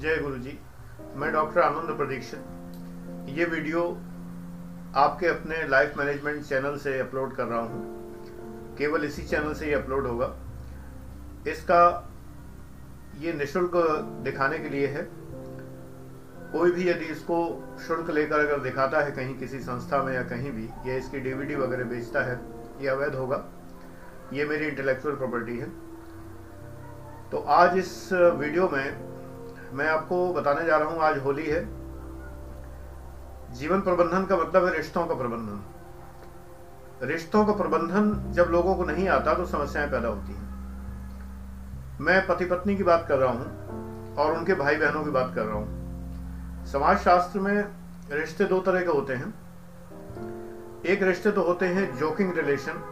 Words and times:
जय 0.00 0.16
गुरु 0.16 0.36
जी 0.38 0.52
मैं 1.16 1.30
डॉक्टर 1.32 1.60
आनंद 1.60 1.96
प्रदीक्षित। 1.96 3.36
ये 3.36 3.44
वीडियो 3.44 3.80
आपके 4.96 5.26
अपने 5.26 5.56
लाइफ 5.68 5.96
मैनेजमेंट 5.98 6.44
चैनल 6.44 6.76
से 6.76 6.98
अपलोड 6.98 7.34
कर 7.36 7.44
रहा 7.44 7.60
हूँ। 7.60 8.76
केवल 8.78 9.04
इसी 9.04 9.22
चैनल 9.22 9.54
से 9.54 9.66
ये 9.66 9.74
अपलोड 9.74 10.06
होगा। 10.06 10.26
इसका 11.46 11.80
ये 13.20 13.32
निशुल्क 13.32 13.72
दिखाने 14.24 14.58
के 14.58 14.68
लिए 14.68 14.86
है। 14.86 15.02
कोई 16.52 16.70
भी 16.70 16.88
यदि 16.88 17.04
इसको 17.06 17.40
शुल्क 17.86 18.10
लेकर 18.10 18.46
अगर 18.46 18.60
दिखाता 18.60 19.00
है 19.00 19.10
कहीं 19.10 19.38
किसी 19.38 19.60
संस्था 19.60 20.02
में 20.02 20.14
या 20.14 20.22
कहीं 20.24 20.52
भी, 20.52 20.68
या 20.86 20.96
इसकी 20.96 21.20
डीवीडी 21.20 21.54
वगैरह 21.56 21.84
बेचता 21.86 22.24
है, 22.24 22.40
ये 22.80 22.88
अवैध 22.88 23.14
होगा। 23.14 23.44
ये 24.32 24.44
मेरी 24.44 24.66
इंटेलेक्चुअल 24.66 25.16
प्रॉपर्टी 25.16 25.58
है। 25.58 25.68
तो 27.30 27.44
आज 27.58 27.78
इस 27.78 28.08
वीडियो 28.12 28.68
में 28.68 29.07
मैं 29.72 29.88
आपको 29.88 30.32
बताने 30.32 30.64
जा 30.64 30.76
रहा 30.76 30.88
हूँ, 30.88 31.00
आज 31.00 31.18
होली 31.18 31.46
है। 31.46 31.60
जीवन 33.54 33.80
प्रबंधन 33.80 34.24
का 34.24 34.36
मतलब 34.36 34.64
है 34.64 34.76
रिश्तों 34.76 35.06
का 35.06 35.14
प्रबंधन। 35.14 35.64
रिश्तों 37.02 37.44
का 37.46 37.52
प्रबंधन 37.52 38.32
जब 38.32 38.48
लोगों 38.50 38.74
को 38.74 38.84
नहीं 38.84 39.08
आता 39.08 39.34
तो 39.34 39.46
समस्याएँ 39.46 39.90
पैदा 39.90 40.08
होती 40.08 40.32
हैं। 40.32 40.46
मैं 42.00 42.26
पति 42.26 42.44
पत्नी 42.44 42.76
की 42.76 42.82
बात 42.82 43.06
कर 43.08 43.18
रहा 43.18 43.32
हूँ 43.32 44.16
और 44.16 44.32
उनके 44.32 44.54
भाई 44.54 44.76
बहनों 44.76 45.04
की 45.04 45.10
बात 45.10 45.34
कर 45.34 45.42
रहा 45.42 45.54
हूँ। 45.54 46.66
समाज 46.66 46.98
शास्त्र 46.98 47.40
में 47.40 47.64
रिश्ते 48.10 48.44
दो 48.44 48.60
तरह 48.60 48.80
के 48.80 48.86
होते 48.86 49.14
हैं। 49.14 49.34
एक 50.86 51.02
रिश्ते 51.02 51.30
तो 51.30 51.42
होते 51.42 51.66
हैं 51.66 51.96
जोकिंग 51.98 52.36
रिलेशन 52.36 52.82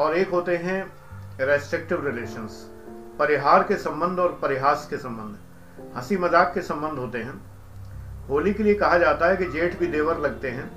और 0.00 0.16
एक 0.16 0.30
होते 0.30 0.56
हैं 0.56 0.92
रेस्ट्रिक्टिव 1.40 2.06
रिलेशंस 2.06 2.70
परिहार 3.20 3.62
के 3.62 3.76
संबंध 3.76 4.18
और 4.18 4.38
परिहास 4.42 4.86
के 4.90 4.96
संबंध। 4.96 5.96
हँसी 5.96 6.16
मज़ाक 6.16 6.52
के 6.54 6.62
संबंध 6.62 6.98
होते 6.98 7.18
हैं। 7.18 7.40
होली 8.28 8.52
के 8.54 8.62
लिए 8.62 8.74
कहा 8.74 8.98
जाता 8.98 9.26
है 9.26 9.36
कि 9.36 9.46
जेठ 9.46 9.78
भी 9.78 9.86
देवर 9.86 10.18
लगते 10.18 10.50
हैं। 10.50 10.70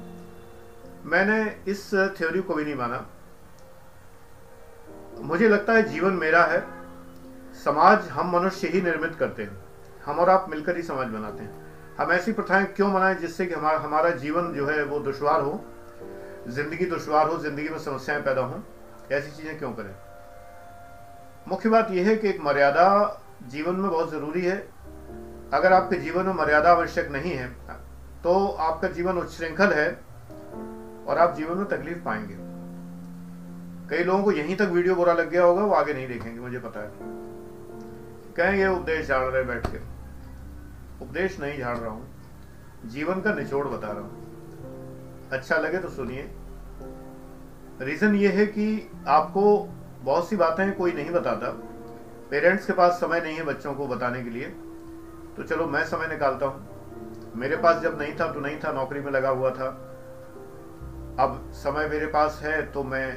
मैंने 1.06 1.38
इस 1.68 1.90
थ्योरी 2.18 2.42
को 2.42 2.54
भी 2.54 2.64
नहीं 2.64 2.76
माना। 2.76 3.06
मुझे 5.22 5.48
लगता 5.48 5.74
है 5.74 5.84
जीवन 5.84 6.14
मेरा 6.14 6.44
है। 6.44 6.60
समाज 7.64 8.08
हम 8.08 8.36
मनुष्य 8.36 8.68
ही 8.68 8.82
निर्मित 8.82 9.16
करते 9.16 9.44
हैं। 9.44 9.58
हम 10.06 10.20
और 10.20 10.30
आप 10.30 10.46
मिलकर 10.50 10.78
ही 10.78 10.84
समाज 10.84 11.08
बनाते 11.08 11.44
हैं। 11.44 11.96
हम 11.98 12.12
ऐसी 12.12 12.34
प्रथाएँ 12.34 12.66
क्यों 12.66 12.94
बनाएँ 12.94 13.16
जिससे 13.16 13.46
कि 13.46 13.54
हमारा 13.54 13.80
हमारा 13.80 14.10
जीवन 14.10 14.54
जो 14.54 14.68
है 14.68 14.84
वो 14.84 15.00
दुश्वार 15.00 15.42
हो? 15.42 15.60
ज़िंदगी 16.48 16.86
दुश्वार 16.86 17.28
हो, 17.28 17.38
ज़िंदगी 17.38 17.70
में 17.70 17.80
समस्याएँ 17.80 18.22
पैदा 18.22 18.42
हों। 18.42 18.60
ऐसी 19.12 19.32
चीज़ें 19.32 19.58
क्यों 19.60 19.72
करें? 19.74 19.96
मुख्य 21.48 21.70
बात 21.70 21.92
यह 21.92 22.08
है 22.08 22.16
कि 22.16 22.28
एक 22.30 22.40
मर्यादा 22.42 22.86
जीवन 23.48 23.76
में 23.76 23.90
बहुत 23.92 24.12
ज़रूरी 24.12 24.42
है। 24.42 24.56
अगर 25.54 25.74
आपके 25.74 25.96
जीवन 25.96 26.26
में 26.26 26.34
मर्यादा 26.34 26.72
आवश्यक 26.72 27.10
नहीं 27.12 27.32
है 27.32 27.48
तो 28.24 28.34
आपका 28.62 28.88
जीवन 28.90 29.18
उच्छृंखल 29.18 29.74
है 29.74 29.88
और 31.08 31.18
आप 31.18 31.36
जीवन 31.36 31.58
में 31.58 31.66
तकलीफ़ 31.70 31.98
पाएँगे। 32.00 32.36
कई 33.90 34.04
लोगों 34.04 34.24
को 34.24 34.32
यहीं 34.32 34.56
तक 34.56 34.70
वीडियो 34.72 34.96
बुरा 34.96 35.14
लग 35.14 35.30
गया 35.30 35.44
होगा, 35.44 35.64
वो 35.64 35.74
आगे 35.74 35.94
नहीं 35.94 36.08
देखेंगे, 36.08 36.40
मुझे 36.40 36.60
पता 36.60 36.80
है। 36.80 36.92
कहेंगे 38.38 38.68
उपदेश 38.68 39.08
झाड़ 39.08 39.24
रहे 39.24 39.44
बैठ 39.44 39.68
के। 39.68 39.78
उपदेश 41.06 41.40
नहीं 41.40 41.60
झाड़ 41.60 41.78
रहा 41.78 41.90
हूँ। 41.90 42.90
जीवन 42.90 43.22
का 43.22 43.34
निचोड़ 43.34 43.68
बता 43.68 43.88
रहा 43.88 44.02
हूँ। 44.02 45.30
अच्छा 45.32 45.58
लगे 45.58 45.78
तो 45.78 45.90
सुनिए। 45.90 46.30
रीजन 47.82 48.16
ये 48.16 48.30
है 48.30 48.46
कि 48.48 48.90
आपको 49.08 49.44
बहुत 50.04 50.30
सी 50.30 50.36
बातें 50.36 50.74
कोई 50.76 50.92
नहीं 50.92 51.12
बताता। 51.12 51.50
पेरेंट्स 52.32 52.66
के 52.66 52.74
पास 52.74 52.94
समय 52.94 53.22
नहीं 53.22 53.36
है 53.36 53.44
बच्चों 53.44 53.74
को 53.74 53.88
बताने 53.88 54.24
के 54.24 54.30
लिए। 54.30 54.46
तो 55.38 55.44
चलो, 55.44 55.66
मैं 55.66 55.84
समय 55.86 56.08
निकालता 56.08 56.46
हूँ। 56.46 57.32
मेरे 57.36 57.56
पास 57.56 57.82
जब 57.82 57.98
नहीं 58.02 58.14
था 58.14 58.32
तो 58.32 58.40
नहीं 58.40 58.58
था, 58.60 58.72
नौकरी 58.72 59.00
में 59.00 59.12
लगा 59.12 59.30
हुआ 59.30 59.50
था। 59.50 59.68
अब 61.20 61.52
समय 61.54 61.88
मेरे 61.88 62.08
पास 62.08 62.40
है 62.44 62.62
तो 62.72 62.84
मैं 62.84 63.08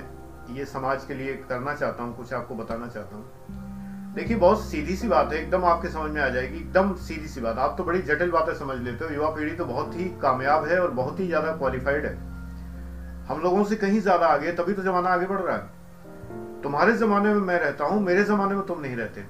ये 0.54 0.64
समाज 0.64 1.04
के 1.04 1.14
लिए 1.14 1.34
करना 1.48 1.74
चाहता 1.74 2.02
हूँ, 2.02 2.16
कुछ 2.16 2.32
आपको 2.32 2.54
बताना 2.54 2.88
चाहता 2.88 3.16
हूँ। 3.16 4.14
देखिए, 4.14 4.36
बहुत 4.36 4.64
सीधी 4.64 4.96
सी 4.96 5.08
बात 5.08 5.32
है, 5.32 5.42
एकदम 5.42 5.64
आपके 5.64 5.88
समझ 5.88 6.10
में 6.10 6.20
आ 6.22 6.28
जाएगी, 6.28 6.56
एकदम 6.56 6.94
सीधी 6.94 7.28
सी 7.28 7.40
बात। 7.40 7.58
आप 7.58 7.74
तो 7.78 7.84
बड़ी 7.84 8.02
जटिल 8.02 8.30
बातें 8.30 8.54
समझ 8.54 8.78
लेते 8.78 9.04
हो, 9.04 9.10
युवा 9.10 9.30
पीढ़ी 9.30 9.56
तो 9.56 9.64
बहुत 9.64 9.96
ही 9.96 10.04
कामयाब 10.22 10.64
है 10.64 10.80
और 10.80 10.90
बहुत 10.90 11.20
ही 11.20 11.26
ज़्यादा 11.26 11.52
क्वालिफाइड 11.52 12.06
है। 12.06 12.14
हम 13.26 13.40
लोगों 13.42 13.64
से 13.64 13.76
कहीं 13.76 14.00
ज़्यादा 14.00 14.26
आगे, 14.26 14.52
तभी 14.52 14.72
तो 14.72 14.82
जमाना 14.82 15.08
आगे 15.08 15.26
बढ़ 15.26 15.40
रहा 15.40 15.56
है। 15.56 15.75
तुम्हारे 16.62 16.92
जमाने 16.92 17.28
में 17.28 17.40
मैं 17.40 17.58
रहता 17.58 17.84
हूँ, 17.84 18.02
मेरे 18.02 18.24
जमाने 18.24 18.54
में 18.54 18.66
तुम 18.66 18.80
नहीं 18.80 18.96
रहते। 18.96 19.20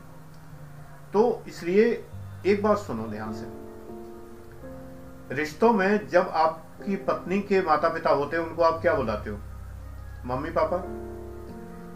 तो 1.13 1.43
इसलिए 1.49 2.05
एक 2.47 2.63
बात 2.63 2.79
सुनो 2.79 3.07
ध्यान 3.07 3.33
से। 3.33 3.67
रिश्तों 5.35 5.73
में 5.73 6.09
जब 6.09 6.31
आपकी 6.35 6.97
पत्नी 6.97 7.41
के 7.41 7.63
माता 7.63 7.89
पिता 7.89 8.11
होते 8.11 8.37
हैं, 8.37 8.45
उनको 8.45 8.63
आप 8.63 8.83
क्या 8.83 8.95
बुलाते 8.95 9.31
हो? 9.31 9.39
मम्मी, 10.27 10.51
पापा? 10.51 10.77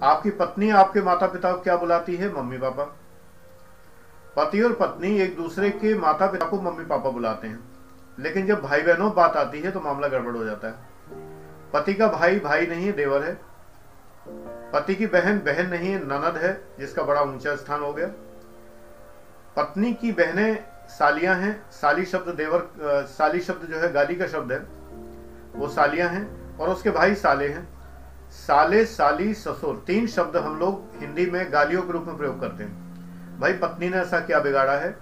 आपकी 0.06 0.30
पत्नी 0.30 0.70
आपके 0.70 1.02
माता 1.02 1.26
पिता 1.26 1.52
को 1.52 1.60
क्या 1.60 1.76
बुलाती 1.76 2.16
है? 2.16 2.34
मम्मी, 2.36 2.58
पापा? 2.58 2.84
पति 4.36 4.60
और 4.60 4.72
पत्नी 4.72 5.18
एक 5.18 5.36
दूसरे 5.36 5.70
के 5.70 5.98
माता 5.98 6.26
पिता 6.26 6.46
को 6.46 6.60
मम्मी, 6.60 6.84
पापा 6.84 7.10
बुलाते 7.10 7.48
हैं। 7.48 7.60
लेकिन 8.18 8.46
जब 8.46 8.62
भाई 8.62 8.82
बहनों 8.82 9.14
बात 9.14 9.36
आती 9.36 9.60
है 9.60 9.70
तो 9.70 9.80
मामला 9.80 10.08
गड़बड़ 10.08 10.36
हो 10.36 10.44
जाता 10.44 10.68
है। 10.68 10.74
पति 11.72 11.94
का 11.94 12.08
भाई 12.08 12.38
भाई 12.38 12.66
नहीं 12.66 12.86
है 12.86 12.92
देवर 12.92 13.22
है। 13.22 13.40
पति 14.72 14.94
की 14.94 15.06
बहन 15.06 15.38
बहन 15.38 15.66
नहीं 15.66 15.92
है, 15.92 15.98
ननद 15.98 16.36
है, 16.36 16.64
जिसका 16.78 17.02
बड़ा 17.02 17.22
ऊँचा 17.22 17.56
स्थान 17.56 17.80
हो 17.80 17.92
गया। 17.92 18.06
पत्नी 19.56 19.94
की 19.94 20.12
बहनें 20.12 20.64
सालियाँ 20.88 21.36
हैं, 21.36 21.70
साली 21.70 22.04
शब्द 22.04 22.28
देवर 22.28 22.70
साली 23.06 23.40
शब्द 23.40 23.66
जो 23.70 23.78
है 23.78 23.92
गाली 23.92 24.16
का 24.16 24.26
शब्द 24.26 24.52
है। 24.52 24.58
वो 25.56 25.68
सालियाँ 25.68 26.08
हैं 26.08 26.56
और 26.58 26.68
उसके 26.68 26.90
भाई 26.90 27.14
साले 27.14 27.48
हैं। 27.48 27.68
साले, 28.30 28.84
साली, 28.84 29.34
ससुर, 29.34 29.84
तीन 29.86 30.06
शब्द 30.06 30.36
हम 30.36 30.58
लोग 30.58 31.00
हिंदी 31.00 31.26
में 31.26 31.52
गालियों 31.52 31.82
के 31.82 31.92
रूप 31.92 32.04
में 32.04 32.16
प्रयोग 32.16 32.40
करते 32.40 32.64
हैं। 32.64 33.40
भाई, 33.40 33.52
पत्नी 33.52 33.88
ने 33.88 33.96
ऐसा 33.96 34.20
क्या 34.20 34.40
बिगाड़ा 34.40 34.72
है? 34.72 34.96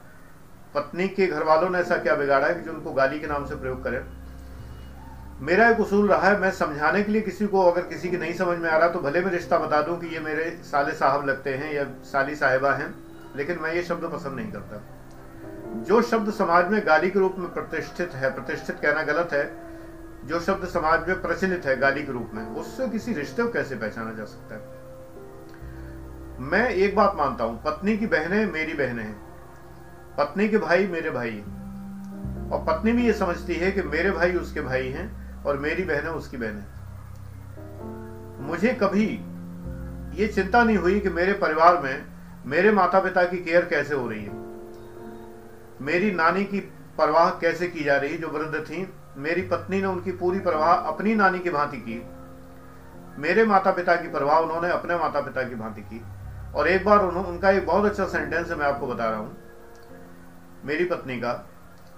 पत्नी 0.74 1.08
के 1.08 1.26
घर 1.26 1.42
वालों 1.42 1.70
ने 1.70 1.78
ऐसा 1.78 1.96
क्या 1.96 2.14
बिगाड़ा 2.14 2.46
है 2.46 2.54
कि 2.54 2.60
जो 2.60 2.72
उनको 2.72 2.92
गाली 2.92 3.20
के 3.20 3.26
नाम 3.26 3.46
से 3.46 3.56
प्रयोग 3.56 3.84
करें? 3.84 4.17
मेरा 5.41 5.69
एक 5.71 5.81
उसूल 5.81 6.09
रहा 6.09 6.28
है, 6.28 6.38
मैं 6.41 6.50
समझाने 6.50 7.03
के 7.03 7.12
लिए 7.12 7.22
किसी 7.22 7.47
को 7.47 7.62
अगर 7.62 7.82
किसी 7.82 8.09
की 8.09 8.16
नहीं 8.16 8.32
समझ 8.34 8.59
में 8.59 8.69
आ 8.71 8.76
रहा 8.76 8.88
तो 8.88 9.00
भले 9.00 9.21
मैं 9.21 9.31
रिश्ता 9.32 9.59
बता 9.59 9.81
दूँ 9.82 9.99
कि 9.99 10.06
ये 10.06 10.21
मेरे 10.21 10.50
साले 10.65 10.93
साहब 10.93 11.26
लगते 11.26 11.54
हैं 11.54 11.72
या 11.75 11.84
साली 12.04 12.34
साहिबा 12.34 12.72
हैं, 12.72 12.94
लेकिन 13.37 13.59
मैं 13.59 13.72
ये 13.75 13.82
शब्द 13.82 14.04
पसंद 14.12 14.37
नहीं 14.37 14.53
करता। 14.53 15.82
जो 15.82 16.00
शब्द 16.03 16.31
समाज 16.32 16.71
में 16.71 16.81
गाली 16.87 17.10
के 17.10 17.19
रूप 17.19 17.37
में 17.38 17.53
प्रतिष्ठित 17.54 18.15
है, 18.15 18.31
प्रतिष्ठित 18.34 18.76
कहना 18.76 19.03
गलत 19.03 19.32
है, 19.32 19.44
जो 20.25 20.41
शब्द 20.41 20.66
समाज 20.66 21.09
में 21.09 21.21
प्रचलित 21.22 21.66
है 21.66 21.76
गाली 21.76 22.03
के 22.03 22.12
रूप 22.12 22.31
में, 22.34 22.43
उससे 22.55 22.88
किसी 22.88 23.12
रिश्ते 23.12 23.43
को 23.43 23.49
कैसे 23.49 23.76
पहचाना 23.76 24.12
जा 24.12 24.25
सकता 24.25 24.55
है? 24.55 24.76
मैं 26.41 26.69
एक 26.69 26.97
बात 26.97 27.15
मानता 27.16 27.44
हूँ, 27.44 27.60
पत्नी 27.62 27.97
की 27.99 28.06
बहनें 28.06 28.53
मेरी 28.53 28.75
बहनें 28.75 29.05
हैं, 29.05 29.16
पत्नी 30.19 30.49
के 30.49 30.59
भाई 30.59 30.87
मेरे 30.87 31.10
भाई 31.10 31.43
और 32.53 32.65
पत्नी 32.69 32.93
भी 32.93 33.06
ये 33.06 33.12
समझती 33.12 33.55
है 33.55 33.70
कि 33.72 33.82
मेरे 33.84 34.10
भाई 34.10 34.32
उसके 34.34 34.60
भाई 34.60 34.88
हैं 34.88 35.06
और 35.47 35.59
मेरी 35.59 35.82
बहन 35.82 36.03
है, 36.03 36.12
उसकी 36.12 36.37
बहन 36.37 36.50
है। 36.50 36.78
मुझे 38.41 38.72
कभी 38.72 39.25
ये 40.22 40.28
चिंता 40.28 40.65
नहीं 40.65 40.76
हुई 40.76 41.00
कि 41.00 41.09
मेरे 41.09 41.32
परिवार 41.32 41.78
में 41.78 42.06
मेरे 42.47 42.72
माता 42.72 43.00
पिता 43.00 43.25
की 43.25 43.37
केयर 43.37 43.65
कैसे 43.65 43.94
हो 43.94 44.09
रही 44.09 44.25
है। 44.25 44.32
मेरी 45.81 46.10
नानी 46.10 46.44
की 46.44 46.60
परवाह 46.99 47.31
कैसे 47.31 47.66
की 47.66 47.84
जा 47.84 47.97
रही 47.97 48.16
जो 48.16 48.28
वृद्ध 48.28 48.54
थी, 48.54 48.93
मेरी 49.16 49.43
पत्नी 49.43 49.81
ने 49.81 49.87
उनकी 49.87 50.12
पूरी 50.12 50.38
परवाह 50.38 50.72
अपनी 50.75 51.15
नानी 51.15 51.38
की 51.38 51.50
भांति 51.50 51.76
की। 51.76 52.06
मेरे 53.19 53.44
माता 53.44 53.70
पिता 53.70 53.97
की 53.97 54.09
परवाह 54.09 54.38
उन्होंने 54.38 54.69
अपने 54.70 54.97
माता 54.97 55.20
पिता 55.20 55.43
की 55.43 55.55
भांति 55.55 55.81
की। 55.81 56.03
और 56.55 56.69
एक 56.69 56.84
बार 56.84 56.99
उन्होंने 56.99 57.29
उनका 57.29 57.50
एक 57.50 57.67
बहुत 57.67 57.84
अच्छा 57.84 58.06
सेंटेंस 58.06 58.50
है, 58.50 58.56
मैं 58.56 58.67
आपको 58.67 58.87
बता 58.87 59.11
रहा 59.11 59.19
हूँ। 59.19 59.37
मेरी 60.64 60.84
पत्नी 60.84 61.17
का 61.17 61.47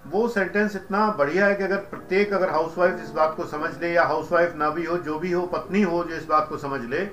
वो 0.07 0.29
सेंटेंस 0.29 0.77
इतना 0.77 1.11
बढ़िया 1.11 1.47
है 1.47 1.55
कि 1.55 1.65
अगर 1.65 1.77
प्रत्येक 1.77 2.33
अगर 2.33 2.51
हाउसवाइफ 2.51 3.01
इस 3.03 3.11
बात 3.11 3.35
को 3.37 3.45
समझ 3.45 3.71
ले 3.81 3.93
या 3.93 4.05
हाउसवाइफ 4.05 4.55
ना 4.57 4.71
भी 4.71 4.85
हो, 4.85 4.97
जो 4.97 5.19
भी 5.19 5.33
हो, 5.33 5.47
पत्नी 5.47 5.83
हो 5.83 6.05
जो 6.05 6.15
इस 6.15 6.25
बात 6.25 6.49
को 6.49 6.59
समझ 6.59 6.81
ले, 6.81 7.07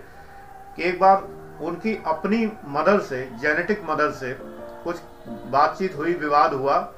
कि 0.75 0.83
एक 0.83 0.99
बार 0.99 1.27
उनकी 1.61 2.03
अपनी 2.05 2.51
मदर 2.67 2.99
से 2.99 3.31
जेनेटिक 3.41 3.81
मदर 3.89 4.11
से 4.11 4.37
कुछ 4.83 4.95
बातचीत 5.27 5.97
हुई, 5.97 6.13
विवाद 6.13 6.53
हुआ, 6.53 6.93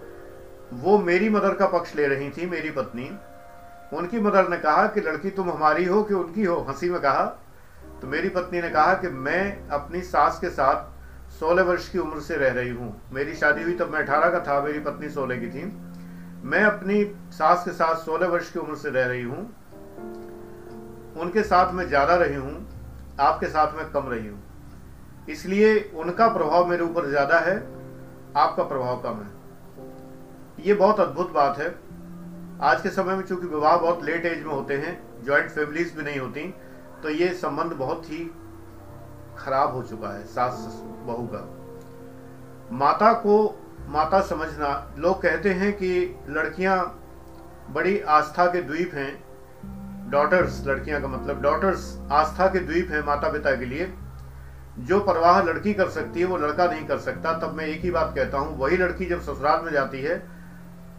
वो 0.73 0.97
मेरी 0.97 1.29
मदर 1.29 1.53
का 1.53 1.67
पक्ष 1.67 1.95
ले 1.95 2.07
रही 2.07 2.29
थी, 2.29 2.45
मेरी 2.45 2.71
पत्नी। 2.71 3.19
उनकी 3.93 4.19
मदर 4.19 4.47
ने 4.47 4.57
कहा 4.57 4.87
कि 4.87 5.01
लड़की 5.01 5.29
तुम 5.29 5.51
हमारी 5.51 5.85
हो 5.85 6.03
कि 6.03 6.13
उनकी 6.13 6.43
हो, 6.43 6.65
हँसी 6.69 6.89
में 6.89 7.01
कहा। 7.01 7.25
तो 8.01 8.07
मेरी 8.07 8.29
पत्नी 8.29 8.61
ने 8.61 8.69
कहा 8.69 8.93
कि 8.93 9.07
मैं 9.07 9.69
अपनी 9.69 10.01
सास 10.01 10.39
के 10.39 10.49
साथ 10.49 10.88
सोलह 11.39 11.63
वर्ष 11.63 11.87
की 11.89 11.99
उम्र 11.99 12.19
से 12.19 12.35
रह 12.35 12.51
रही 12.53 12.69
हूँ। 12.69 12.93
मेरी 13.13 13.35
शादी 13.35 13.63
हुई 13.63 13.73
तब 13.73 13.89
मैं 13.89 13.99
अठारह 13.99 14.29
का 14.29 14.39
था, 14.39 14.61
मेरी 14.61 14.79
पत्नी 14.79 15.09
सोलह 15.09 15.37
की 15.37 15.47
थी। 15.49 15.63
मैं 16.43 16.63
अपनी 16.63 17.03
सास 17.33 17.63
के 17.65 17.71
साथ 17.71 17.95
सोलह 17.95 18.27
वर्ष 18.27 18.51
की 18.51 18.59
उम्र 18.59 18.75
से 18.75 18.89
रह 18.89 19.05
रही 19.05 19.21
हूँ। 19.21 19.39
उनके 21.17 21.43
साथ 21.43 21.73
में 21.73 21.87
ज़्यादा 21.87 22.15
रही 22.15 22.35
हूँ, 22.35 22.67
आपके 23.19 23.47
साथ 23.47 23.75
में 23.77 23.89
कम 23.91 24.09
रही 24.09 24.27
हूँ। 24.27 25.27
इसलिए 25.29 25.79
उनका 25.95 26.27
प्रभाव 26.27 26.67
मेरे 26.67 26.83
ऊपर 26.83 27.09
ज़्यादा 27.09 27.39
है, 27.39 27.55
आपका 28.37 28.63
प्रभाव 28.63 29.01
कम 29.01 29.21
है। 29.21 30.65
ये 30.65 30.73
बहुत 30.73 30.99
अद्भुत 30.99 31.31
बात 31.31 31.57
है। 31.57 31.67
आज 32.61 32.81
के 32.81 32.89
समय 32.89 33.15
में 33.15 33.23
चूँकि 33.23 33.47
विवाह 33.47 33.77
बहुत 33.77 34.03
लेट 34.03 34.25
एज 34.25 34.43
में 34.45 34.53
होते 34.53 34.73
हैं, 34.73 35.23
जॉइंट 35.23 35.49
फैमिलीज़ 35.49 35.95
भी 35.97 36.03
नहीं 36.03 36.19
होती 36.19 36.53
तो 37.03 37.09
ये 37.09 37.33
संबंध 37.35 37.73
बहुत 37.73 38.05
ही 38.05 38.29
खराब 39.39 39.73
हो 39.75 39.81
चुका 39.83 40.09
है, 40.09 40.23
सास 40.25 40.65
बहू 41.07 41.27
का। 41.33 41.47
माता 42.77 43.11
को, 43.15 43.37
माता 43.89 44.21
समझना, 44.21 44.69
लोग 44.97 45.21
कहते 45.21 45.53
हैं 45.53 45.71
कि 45.73 46.19
लड़कियाँ 46.29 46.77
बड़ी 47.69 47.99
आस्था 48.09 48.45
के 48.45 48.61
द्वीप 48.61 48.93
हैं। 48.93 50.09
डॉटर्स 50.11 50.65
लड़कियाँ 50.67 51.01
का 51.01 51.07
मतलब 51.07 51.41
डॉटर्स 51.41 51.97
आस्था 52.11 52.47
के 52.47 52.59
द्वीप 52.59 52.91
हैं 52.91 53.01
माता 53.05 53.31
पिता 53.31 53.55
के 53.55 53.65
लिए। 53.65 53.91
जो 54.79 54.99
परवाह 54.99 55.41
लड़की 55.43 55.73
कर 55.73 55.89
सकती 55.89 56.19
है, 56.19 56.25
वो 56.25 56.37
लड़का 56.37 56.65
नहीं 56.65 56.85
कर 56.87 56.97
सकता। 56.99 57.33
तब 57.39 57.53
मैं 57.53 57.65
एक 57.65 57.81
ही 57.81 57.91
बात 57.91 58.13
कहता 58.15 58.37
हूँ, 58.37 58.57
वही 58.57 58.77
लड़की 58.77 59.05
जब 59.05 59.21
ससुराल 59.21 59.65
में 59.65 59.71
जाती 59.71 60.01
है 60.01 60.17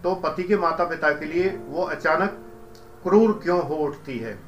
तो 0.03 0.15
पति 0.17 0.43
के 0.43 0.57
माता 0.57 0.85
पिता 0.85 1.11
के 1.11 1.27
लिए 1.27 1.49
वो 1.69 1.83
अचानक 1.85 2.39
क्रूर 3.03 3.33
क्यों 3.43 3.61
हो 3.63 3.75
उठती 3.77 4.19
है? 4.19 4.39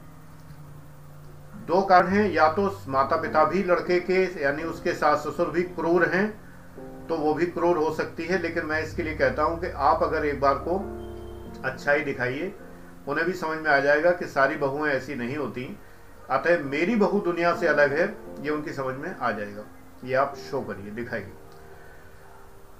दो 1.67 1.81
कारण 1.83 2.07
हैं, 2.09 2.31
या 2.31 2.49
तो 2.53 2.71
माता 2.89 3.17
पिता 3.17 3.45
भी 3.45 3.63
लड़के 3.65 3.99
के, 4.01 4.23
यानी 4.43 4.63
उसके 4.65 4.93
सास 4.95 5.19
ससुर 5.19 5.51
भी 5.51 5.63
क्रूर 5.63 6.05
हैं 6.05 6.27
तो 7.09 7.17
वो 7.17 7.33
भी 7.35 7.47
क्रूर 7.47 7.77
हो 7.77 7.93
सकती 7.95 8.25
है, 8.25 8.41
लेकिन 8.43 8.67
मैं 8.67 8.83
इसके 8.83 9.03
लिए 9.03 9.15
कहता 9.17 9.43
हूँ 9.43 9.59
कि 9.61 9.71
आप 9.83 10.03
अगर 10.03 10.25
एक 10.25 10.41
बार 10.41 10.55
को 10.59 10.77
अच्छाई 11.65 12.01
दिखाइए, 12.01 12.53
उन्हें 13.09 13.27
भी 13.27 13.33
समझ 13.33 13.59
में 13.59 13.71
आ 13.71 13.79
जाएगा 13.81 14.11
कि 14.11 14.27
सारी 14.27 14.57
बहुएँ 14.57 14.93
ऐसी 14.93 15.15
नहीं 15.15 15.37
होती। 15.37 15.65
अतः 16.31 16.65
मेरी 16.65 16.97
बहू 16.97 17.21
दुनिया 17.21 17.55
से 17.57 17.67
अलग 17.67 17.93
है, 17.93 18.07
ये 18.41 18.51
उनकी 18.51 18.73
समझ 18.73 18.95
में 18.97 19.15
आ 19.17 19.31
जाएगा। 19.31 19.65
ये 20.05 20.15
आप 20.15 20.37
शो 20.51 20.61
करिए, 20.61 20.91
दिखाइए। 20.93 21.33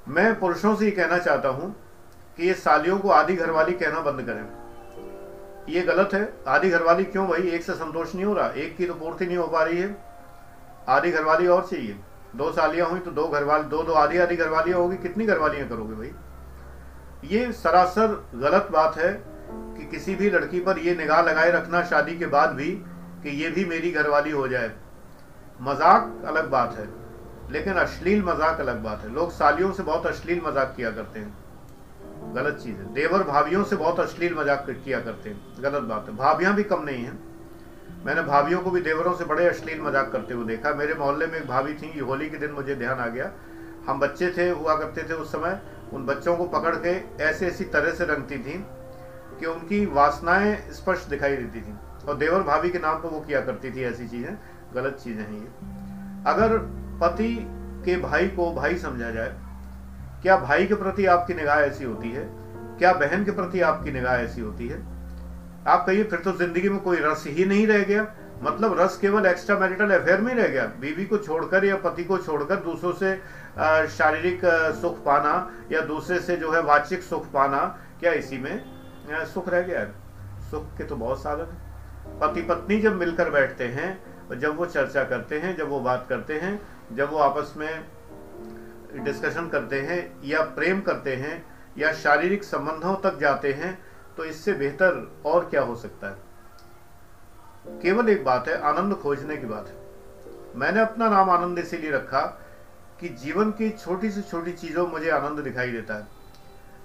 मैं 0.09 0.39
पुरुषों 0.41 0.75
से 0.77 0.85
ये 0.85 0.91
कहना 0.91 1.19
चाहता 1.19 1.49
हूँ 1.49 1.75
कि 2.39 2.47
ये 2.47 2.55
सालियों 2.55 2.99
को 2.99 3.09
आधी 3.11 3.37
घरवाली 3.37 3.73
कहना 3.75 4.01
बंद 4.03 4.27
करें। 4.27 4.62
ये 5.69 5.83
गलत 5.83 6.15
है। 6.15 6.23
आधी 6.49 6.71
घरवाली 6.71 7.05
क्यों 7.07 7.27
भाई? 7.29 7.43
एक 7.49 7.63
से 7.63 7.73
संतोष 7.75 8.15
नहीं 8.15 8.25
हो 8.25 8.35
रहा। 8.35 8.49
एक 8.49 8.77
की 8.77 8.87
तो 8.87 8.95
पूर्ति 8.95 9.27
नहीं 9.27 9.37
हो 9.37 9.47
पा 9.47 9.63
रही 9.63 9.79
है। 9.79 9.97
आधी 10.89 11.11
घरवाली 11.13 11.47
और 11.49 11.67
चाहिए। 11.67 11.99
दो 12.37 12.51
सालियाँ 12.53 12.89
हुई 12.89 13.01
तो 13.01 13.11
दो 13.11 13.27
घरवाली, 13.29 13.65
दो 13.65 13.83
दो 13.83 13.93
आधी 13.95 14.19
आधी 14.19 14.37
घरवालियाँ 14.37 14.79
होगी। 14.79 14.97
कितनी 14.99 15.27
घरवालियाँ 15.27 15.69
करोगे 15.69 15.95
भाई? 15.95 16.11
ये 17.29 17.53
सरासर 17.55 18.15
गलत 18.37 18.69
बात 18.73 18.97
है 18.99 19.13
कि 19.49 19.87
किसी 19.87 20.15
भी 20.15 20.31
लड़की 20.31 20.61
पर 20.61 20.79
ये 20.79 20.95
निगाह 20.95 21.23
लगाए 21.23 21.51
रखना 21.51 21.83
शादी 21.85 22.17
के 22.19 22.27
बाद 22.29 22.51
भी 22.53 22.71
कि 23.23 23.31
ये 23.43 23.51
भी 23.51 23.65
मेरी 23.65 23.91
घरवाली 23.93 24.31
हो 24.31 24.47
जाए। 24.49 24.73
मज़ाक 25.61 26.25
अलग 26.27 26.49
बात 26.51 26.77
है, 26.79 26.89
लेकिन 27.51 27.75
अश्लील 27.75 28.23
मज़ाक 28.25 28.61
अलग 28.61 28.83
बात 28.83 29.03
है। 29.03 29.13
लोग 29.15 29.31
सालियों 29.33 29.73
से 29.73 29.83
बहुत 29.83 30.07
अश्लील 30.07 30.41
मज़ाक 30.45 30.75
किया 30.77 30.91
करते 30.91 31.21
हैं। 31.21 31.35
गलत 32.35 32.59
चीज़ 32.63 32.77
है। 32.77 32.93
देवर 32.95 33.23
भाभियों 33.23 33.65
से 33.65 33.77
बहुत 33.77 34.01
अश्लील 34.01 34.35
मज़ाक 34.35 34.67
किया 34.85 35.01
करते 35.01 35.31
हैं। 35.31 35.63
गलत 35.63 35.83
बात 35.83 36.09
है। 36.09 36.17
भाभियाँ 36.17 36.55
भी 36.55 36.63
कम 36.65 36.83
नहीं 36.83 37.05
है। 37.05 37.13
मैंने 38.05 38.23
भाभियों 38.23 38.61
को 38.61 38.71
भी 38.71 38.81
देवरों 38.81 39.15
से 39.15 39.25
बड़े 39.25 39.47
अश्लील 39.49 39.81
मज़ाक 39.81 40.11
करते 40.13 40.35
हुए 40.35 40.45
देखा। 40.47 40.75
मेरे 40.75 40.95
मोहल्ले 40.95 41.27
में 41.27 41.39
एक 41.39 41.47
भाभी 41.49 41.75
थी 41.75 41.99
होली 41.99 42.29
के 42.31 42.37
दिन 42.37 42.51
मुझे 42.51 42.75
ध्यान 42.75 42.99
आ 42.99 43.07
गया। 43.07 43.31
हम 43.87 44.01
बच्चे 44.01 44.31
थे, 44.31 44.49
हुआ 44.51 44.75
करते 44.77 45.03
थे 45.03 45.15
उस 45.15 45.33
समय। 45.33 45.61
उन 45.93 46.07
बच्चों 46.07 46.37
को 46.37 46.45
पकड़ 46.49 46.75
के 46.77 46.95
ऐसे 47.25 47.47
ऐसी 47.47 47.65
तरह 47.65 47.93
से 47.93 48.05
रंगती 48.05 48.39
थी 48.39 48.59
कि 49.41 49.47
उनकी 49.47 49.85
वासनाएँ 49.87 50.57
स्पष्ट 50.73 51.09
दिखाई 51.09 51.37
देती 51.37 51.61
थी। 51.61 51.75
और 52.09 52.17
देवर 52.17 52.43
भाभी 52.43 52.71
के 52.71 52.79
नाम 52.79 52.99
पर 52.99 53.09
वो 53.09 53.21
किया 53.21 53.41
करती 53.41 53.71
थी 53.71 53.83
ऐसी 53.85 54.09
चीज़ें। 54.09 54.37
गलत 54.75 54.99
चीज़ें 55.05 55.23
हैं 55.23 55.33
ये। 55.33 55.49
अगर 56.27 56.59
पति 57.03 57.35
के 57.85 57.97
भाई 57.97 58.29
को 58.29 58.53
भाई 58.55 58.79
समझा 58.79 59.11
जाए 59.11 59.35
क्या 60.23 60.37
भाई 60.39 60.67
के 60.67 60.75
प्रति 60.75 61.05
आपकी 61.07 61.35
निगाह 61.35 61.61
ऐसी 61.61 61.85
होती 61.85 62.11
है? 62.11 62.25
क्या 62.79 62.93
बहन 62.95 63.25
के 63.25 63.31
प्रति 63.31 63.61
आपकी 63.61 63.93
निगाह 63.93 64.17
ऐसी 64.17 64.41
होती 64.41 64.69
है? 64.69 64.81
आप 65.67 65.85
कहिए, 65.87 66.05
फिर 66.05 66.19
तो 66.19 66.33
ज़िंदगी 66.33 66.69
में 66.69 66.79
कोई 66.81 66.97
रस 67.01 67.25
ही 67.29 67.45
नहीं 67.45 67.67
रह 67.67 67.83
गया। 67.85 68.07
मतलब 68.43 68.79
रस 68.81 68.97
केवल 68.99 69.27
एक्स्ट्रा 69.27 69.59
मैरिटल 69.59 69.91
अफेयर 69.91 70.21
में 70.21 70.35
रह 70.35 70.49
गया। 70.49 70.65
बीवी 70.81 71.05
को 71.05 71.19
छोड़कर 71.19 71.65
या 71.65 71.77
पति 71.77 72.05
को 72.05 72.19
छोड़कर 72.19 72.57
दूसरों 72.57 72.93
से 72.93 73.15
शारीरिक 73.89 74.41
सुख 74.81 75.03
पाना 75.05 75.35
या 75.73 75.81
दूसरे 75.87 76.19
से 76.21 76.37
जो 76.37 76.53
है 76.53 76.63
वाचिक 76.63 77.03
सुख 77.03 77.31
पाना, 77.33 77.59
क्या 78.01 78.13
इसी 78.13 78.39
में 78.39 78.63
सुख 79.35 79.49
रह 79.49 79.63
गया 79.63 79.85
सुख 80.51 80.77
के 80.79 80.85
तो 80.85 80.97
बहुत 80.97 81.23
साधन 81.23 81.53
है। 81.53 82.19
पति 82.21 82.43
पत्नी 82.43 82.81
जब 82.81 82.97
मिलकर 82.97 83.31
बैठते 83.31 83.65
हैं, 83.69 84.39
जब 84.39 84.57
वो 84.57 84.67
चर्चा 84.67 85.05
करते 85.05 85.39
हैं, 85.39 85.57
जब 85.57 85.69
वो 85.69 85.81
बात 85.81 86.07
करते 86.09 86.35
हैं, 86.35 86.61
जब 86.93 87.11
वो 87.11 87.19
आपस 87.19 87.55
में 87.57 87.85
डिस्कशन 88.95 89.49
करते 89.49 89.81
हैं, 89.81 90.21
या 90.25 90.41
प्रेम 90.51 90.81
करते 90.81 91.15
हैं, 91.17 91.45
या 91.79 91.93
शारीरिक 91.93 92.45
संबंधों 92.45 92.95
तक 93.01 93.19
जाते 93.19 93.53
हैं 93.53 93.79
तो 94.17 94.25
इससे 94.25 94.53
बेहतर 94.53 95.23
और 95.27 95.45
क्या 95.45 95.63
हो 95.63 95.77
सकता 95.77 96.09
है? 96.09 96.17
केवल 97.83 98.09
एक 98.09 98.25
बात 98.25 98.49
है, 98.49 98.61
आनंद 98.61 98.95
खोजने 98.95 99.37
की 99.37 99.47
बात 99.47 99.69
है। 99.69 99.81
मैंने 100.57 100.81
अपना 100.81 101.09
नाम 101.09 101.31
आनंद 101.31 101.59
इसीलिए 101.59 101.91
रखा 101.91 102.21
कि 103.01 103.09
जीवन 103.09 103.51
की 103.51 103.71
छोटी 103.71 104.11
से 104.11 104.23
छोटी 104.23 104.53
चीज़ों 104.53 104.87
मुझे 104.87 105.11
आनंद 105.11 105.39
दिखाई 105.39 105.71
देता 105.73 105.95
है। 105.95 106.07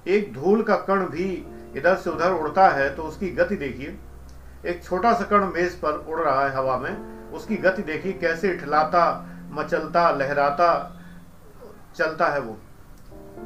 एक 0.07 0.33
धूल 0.33 0.61
का 0.63 0.75
कण 0.81 1.05
भी 1.05 1.25
इधर 1.75 1.95
से 1.95 2.09
उधर 2.09 2.31
उड़ता 2.31 2.67
है 2.69 2.95
तो 2.95 3.03
उसकी 3.03 3.29
गति 3.31 3.55
देखिए। 3.55 3.97
एक 4.65 4.83
छोटा 4.83 5.13
सा 5.13 5.25
कण 5.25 5.45
मेज 5.45 5.73
पर 5.75 6.05
उड़ 6.07 6.19
रहा 6.19 6.47
है 6.47 6.55
हवा 6.55 6.77
में, 6.77 7.31
उसकी 7.31 7.55
गति 7.57 7.81
देखिए, 7.81 8.13
कैसे 8.13 8.51
इठलाता 8.51 9.03
मचलता, 9.51 10.09
लहराता 10.11 10.96
चलता 11.97 12.27
है 12.27 12.39
वो। 12.39 12.57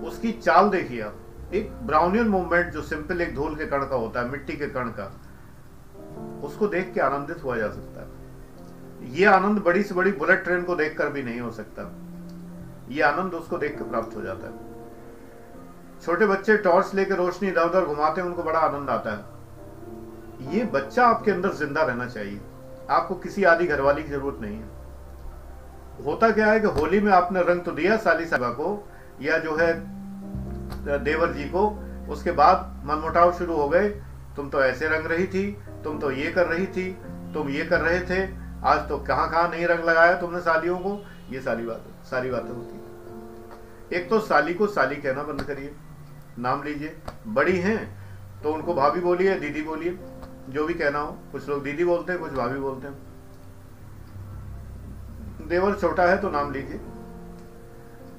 उसकी 0.07 0.31
चाल 0.31 0.69
देखिए 0.69 1.01
आप। 1.01 1.53
एक 1.53 1.71
ब्राउनियन 1.83 2.27
मूवमेंट 2.27 2.71
जो 2.73 2.81
सिंपल 2.81 3.21
एक 3.21 3.35
धूल 3.35 3.55
के 3.55 3.65
कण 3.65 3.85
का 3.85 3.95
होता 3.95 4.21
है, 4.21 4.29
मिट्टी 4.29 4.53
के 4.53 4.67
कण 4.67 4.89
का, 4.89 5.11
उसको 6.43 6.67
देख 6.67 6.93
के 6.93 7.01
आनंदित 7.01 7.43
हुआ 7.43 7.57
जा 7.57 7.69
सकता 7.69 8.01
है। 8.01 9.09
ये 9.13 9.25
आनंद 9.25 9.59
बड़ी 9.59 9.83
से 9.83 9.95
बड़ी 9.95 10.11
बुलेट 10.11 10.43
ट्रेन 10.43 10.63
को 10.63 10.75
देखकर 10.75 11.09
भी 11.09 11.23
नहीं 11.23 11.39
हो 11.39 11.51
सकता। 11.51 11.91
ये 12.89 13.01
आनंद 13.01 13.33
उसको 13.33 13.57
देख 13.57 13.77
के 13.77 13.83
प्राप्त 13.83 14.15
हो 14.15 14.21
जाता 14.21 14.47
है। 14.47 14.69
छोटे 16.05 16.25
बच्चे 16.25 16.57
टॉर्च 16.57 16.93
लेकर 16.95 17.15
रोशनी 17.15 17.49
इधर 17.49 17.61
उधर 17.61 17.85
घुमाते 17.85 18.21
हैं, 18.21 18.27
उनको 18.27 18.43
बड़ा 18.43 18.59
आनंद 18.59 18.89
आता 18.89 19.11
है। 19.11 20.53
ये 20.53 20.63
बच्चा 20.63 21.07
आपके 21.07 21.31
अंदर 21.31 21.53
ज़िंदा 21.53 21.83
रहना 21.83 22.07
चाहिए। 22.07 22.39
आपको 22.89 23.15
किसी 23.15 23.43
आदि 23.43 23.67
घरवाली 23.67 24.03
की 24.03 24.09
ज़रूरत 24.09 24.41
नहीं 24.41 24.55
है। 24.55 24.80
होता 26.05 26.29
क्या 26.31 26.51
है 26.51 26.59
कि 26.59 26.67
होली 26.67 26.99
में 26.99 27.11
आपने 27.11 27.41
रंग 27.41 27.61
तो 27.61 27.71
दिया 27.71 27.97
साली 27.97 28.25
साहबा 28.25 28.49
को, 28.49 28.89
या 29.21 29.37
जो 29.37 29.55
है, 29.55 29.73
देवर 31.03 31.33
जी 31.33 31.43
को, 31.45 31.67
उसके 32.09 32.31
बाद 32.31 32.83
मनमुटाव 32.85 33.31
शुरू 33.33 33.55
हो 33.55 33.67
गए, 33.69 33.89
तुम 34.35 34.49
तो 34.49 34.63
ऐसे 34.63 34.87
रंग 34.87 35.05
रही 35.05 35.27
थी, 35.27 35.51
तुम 35.83 35.99
तो 35.99 36.11
ये 36.11 36.31
कर 36.31 36.47
रही 36.47 36.65
थी, 36.67 36.91
तुम 37.33 37.49
ये 37.49 37.65
कर 37.65 37.81
रहे 37.81 37.99
थे, 37.99 38.21
आज 38.63 38.87
तो 38.89 38.97
कहाँ 38.97 39.29
कहाँ 39.31 39.49
नहीं 39.49 39.65
रंग 39.67 39.83
लगाया 39.85 40.19
तुमने 40.19 40.39
सालियों 40.39 40.77
को, 40.77 40.97
ये 41.31 41.41
सारी 41.41 41.65
बात, 41.65 41.83
सारी 42.09 42.29
बातें 42.29 42.49
होती 42.49 42.79
एक 43.91 44.09
तो 44.09 44.19
साली 44.19 44.53
को 44.53 44.67
साली 44.67 44.95
कहना 44.95 45.23
बंद 45.23 45.41
करिए, 45.41 45.71
नाम 46.39 46.63
लीजिए, 46.63 46.95
बड़ी 47.27 47.57
हैं 47.59 47.79
तो 48.43 48.53
उनको 48.53 48.73
भाभी 48.73 48.99
बोलिए, 48.99 49.39
दीदी 49.39 49.61
बोलिए, 49.61 49.97
जो 50.49 50.65
भी 50.65 50.73
कहना 50.73 50.99
हो, 50.99 51.17
कुछ 51.31 51.49
लोग 51.49 51.63
दीदी 51.63 51.85
बोलते 51.85 52.11
हैं, 52.11 52.21
कुछ 52.21 52.31
भाभी 52.31 52.59
बोलते 52.59 52.87
हैं। 52.87 53.10
देवर 55.51 55.75
छोटा 55.75 56.03
है 56.03 56.17
तो 56.17 56.29
नाम 56.29 56.51
लीजिए। 56.51 56.79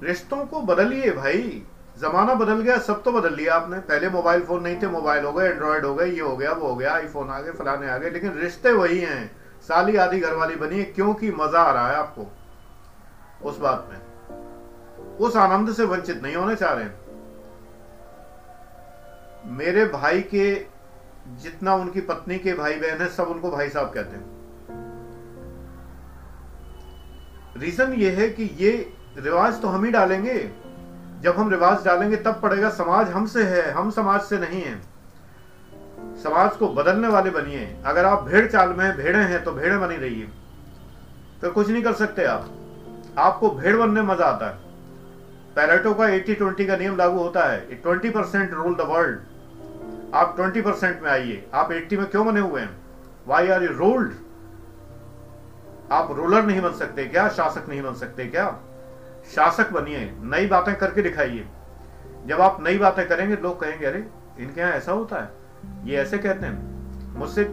रिश्तों 0.03 0.45
को 0.47 0.61
बदलिए 0.61 1.11
भाई। 1.11 1.63
जमाना 1.99 2.35
बदल 2.35 2.61
गया, 2.61 2.79
सब 2.79 3.03
तो 3.03 3.13
बदल 3.13 3.35
लिया 3.35 3.55
आपने। 3.55 3.79
पहले 3.79 4.09
मोबाइल 4.09 4.43
फ़ोन 4.43 4.63
नहीं 4.63 4.83
थे, 4.83 4.87
मोबाइल 4.87 5.25
हो 5.25 5.33
गए 5.33 5.49
एंड्रॉयड 5.49 5.85
हो 5.85 5.95
गए, 5.95 6.07
ये 6.07 6.21
हो 6.21 6.37
गया, 6.37 6.53
वो 6.53 6.69
हो 6.69 6.77
गया 6.77 6.95
आईफोन 6.95 7.31
आ 7.31 7.41
गए, 7.41 7.53
फलाने 7.53 7.91
आ 7.91 7.99
गए, 7.99 8.11
लेकिन 8.11 8.33
रिश्ते 8.33 8.73
वही 8.73 8.99
हैं। 8.99 9.37
साली 9.63 9.97
आधी 9.97 10.21
घरवाली 10.21 10.57
बनी 10.57 10.79
है, 10.79 10.85
क्योंकि 10.85 11.31
मज़ा 11.31 11.63
आ 11.63 11.73
रहा 11.73 11.89
है 11.89 11.97
आपको, 11.97 12.27
उस 13.49 13.59
बात 13.59 13.89
में। 13.91 15.19
उस 15.19 15.37
आनंद 15.37 15.73
से 15.73 15.85
वंचित 15.85 16.23
नहीं 16.23 16.37
होने 16.37 16.57
चाह 16.57 16.73
रहे 16.73 16.89
मेरे 19.47 19.85
भाई 19.85 20.21
के 20.21 20.67
जितना 21.37 21.75
उनकी 21.75 22.01
पत्नी 22.01 22.39
के 22.39 22.55
भाई 22.55 22.75
बहन 22.75 23.01
है, 23.01 23.09
सब 23.09 23.25
उनको 23.25 23.51
भाई 23.51 23.69
साहब 23.69 23.93
कहते 23.95 24.17
हैं। 24.17 24.32
रीजन 27.57 27.93
ये 27.93 28.11
है 28.11 28.29
कि 28.29 28.45
ये 28.59 28.93
रिवाज 29.19 29.61
तो 29.63 29.69
हम 29.69 29.85
ही 29.85 29.91
डालेंगे। 29.91 30.51
जब 31.21 31.37
हम 31.37 31.51
रिवाज 31.51 31.85
डालेंगे, 31.85 32.17
तब 32.17 32.41
पड़ेगा 32.41 32.69
समाज 32.71 33.09
हमसे 33.09 33.43
है, 33.43 33.71
हम 33.71 33.91
समाज 33.91 34.21
से 34.21 34.39
नहीं 34.39 34.63
है। 34.63 34.81
समाज 36.23 36.57
को 36.57 36.69
बदलने 36.69 37.09
वाले 37.09 37.31
बनिए। 37.31 37.77
अगर 37.87 38.05
आप 38.05 38.23
भेड़ 38.23 38.47
चाल 38.47 38.69
में 38.69 38.97
भेड़े 38.97 39.19
हैं 39.19 39.45
तो 39.45 39.53
भेड़े 39.53 39.77
बनी 39.79 39.97
रहिए। 39.97 40.29
तो 41.43 41.51
कुछ 41.51 41.69
नहीं 41.69 41.83
कर 41.83 41.93
सकते 41.93 42.25
आप। 42.25 42.49
आपको 43.19 43.51
भेड़ 43.51 43.77
बनने 43.77 44.03
मज़ा 44.03 44.25
आता 44.25 44.47
है। 44.47 44.57
पैरेटो 45.57 45.95
का 45.95 46.05
80 46.05 46.35
20 46.35 46.67
का 46.67 46.77
नियम 46.77 46.97
लागू 46.97 47.19
होता 47.19 47.45
है। 47.45 47.81
20 47.83 48.11
परसेंट 48.11 48.53
रूल 48.55 48.75
द 48.75 48.81
वर्ल्ड 48.81 49.19
आप 50.15 50.37
20 50.37 50.63
परसेंट 50.63 51.03
में 51.03 51.11
आइए। 51.11 51.45
आप 51.55 51.73
80 51.73 51.97
में 51.97 52.07
क्यों 52.07 52.27
बने 52.27 52.41
हुए 52.41 52.61
हैं? 52.61 52.77
वाई 53.27 53.49
आर 53.49 53.63
यू 53.63 53.73
रूल्ड 53.73 54.13
आप 55.93 56.13
रूलर 56.13 56.43
नहीं 56.43 56.61
बन 56.61 56.73
सकते 56.73 57.05
क्या? 57.05 57.29
शासक 57.29 57.69
नहीं 57.69 57.83
बन 57.83 57.95
सकते 57.95 58.27
क्या? 58.27 58.59
शासक 59.35 59.71
बनिए, 59.71 60.17
नई 60.21 60.47
बातें 60.47 60.77
करके 60.77 61.03
दिखाइए। 61.03 61.49
जब 62.27 62.41
आप 62.41 62.59
नई 62.61 62.79
बातें 62.79 63.09
करेंगे, 63.09 63.37
लोग 63.37 63.61
कहेंगे, 63.61 63.87
अरे, 63.87 64.09
इनके 64.41 64.61
यहाँ 64.61 64.73
ऐसा 64.73 64.93
होता 64.93 65.17
है? 65.17 65.33
ये 65.85 65.97
ऐसे 65.97 66.19
कहते 66.19 66.47
हैं। 66.47 66.73
मुझसे 67.19 67.45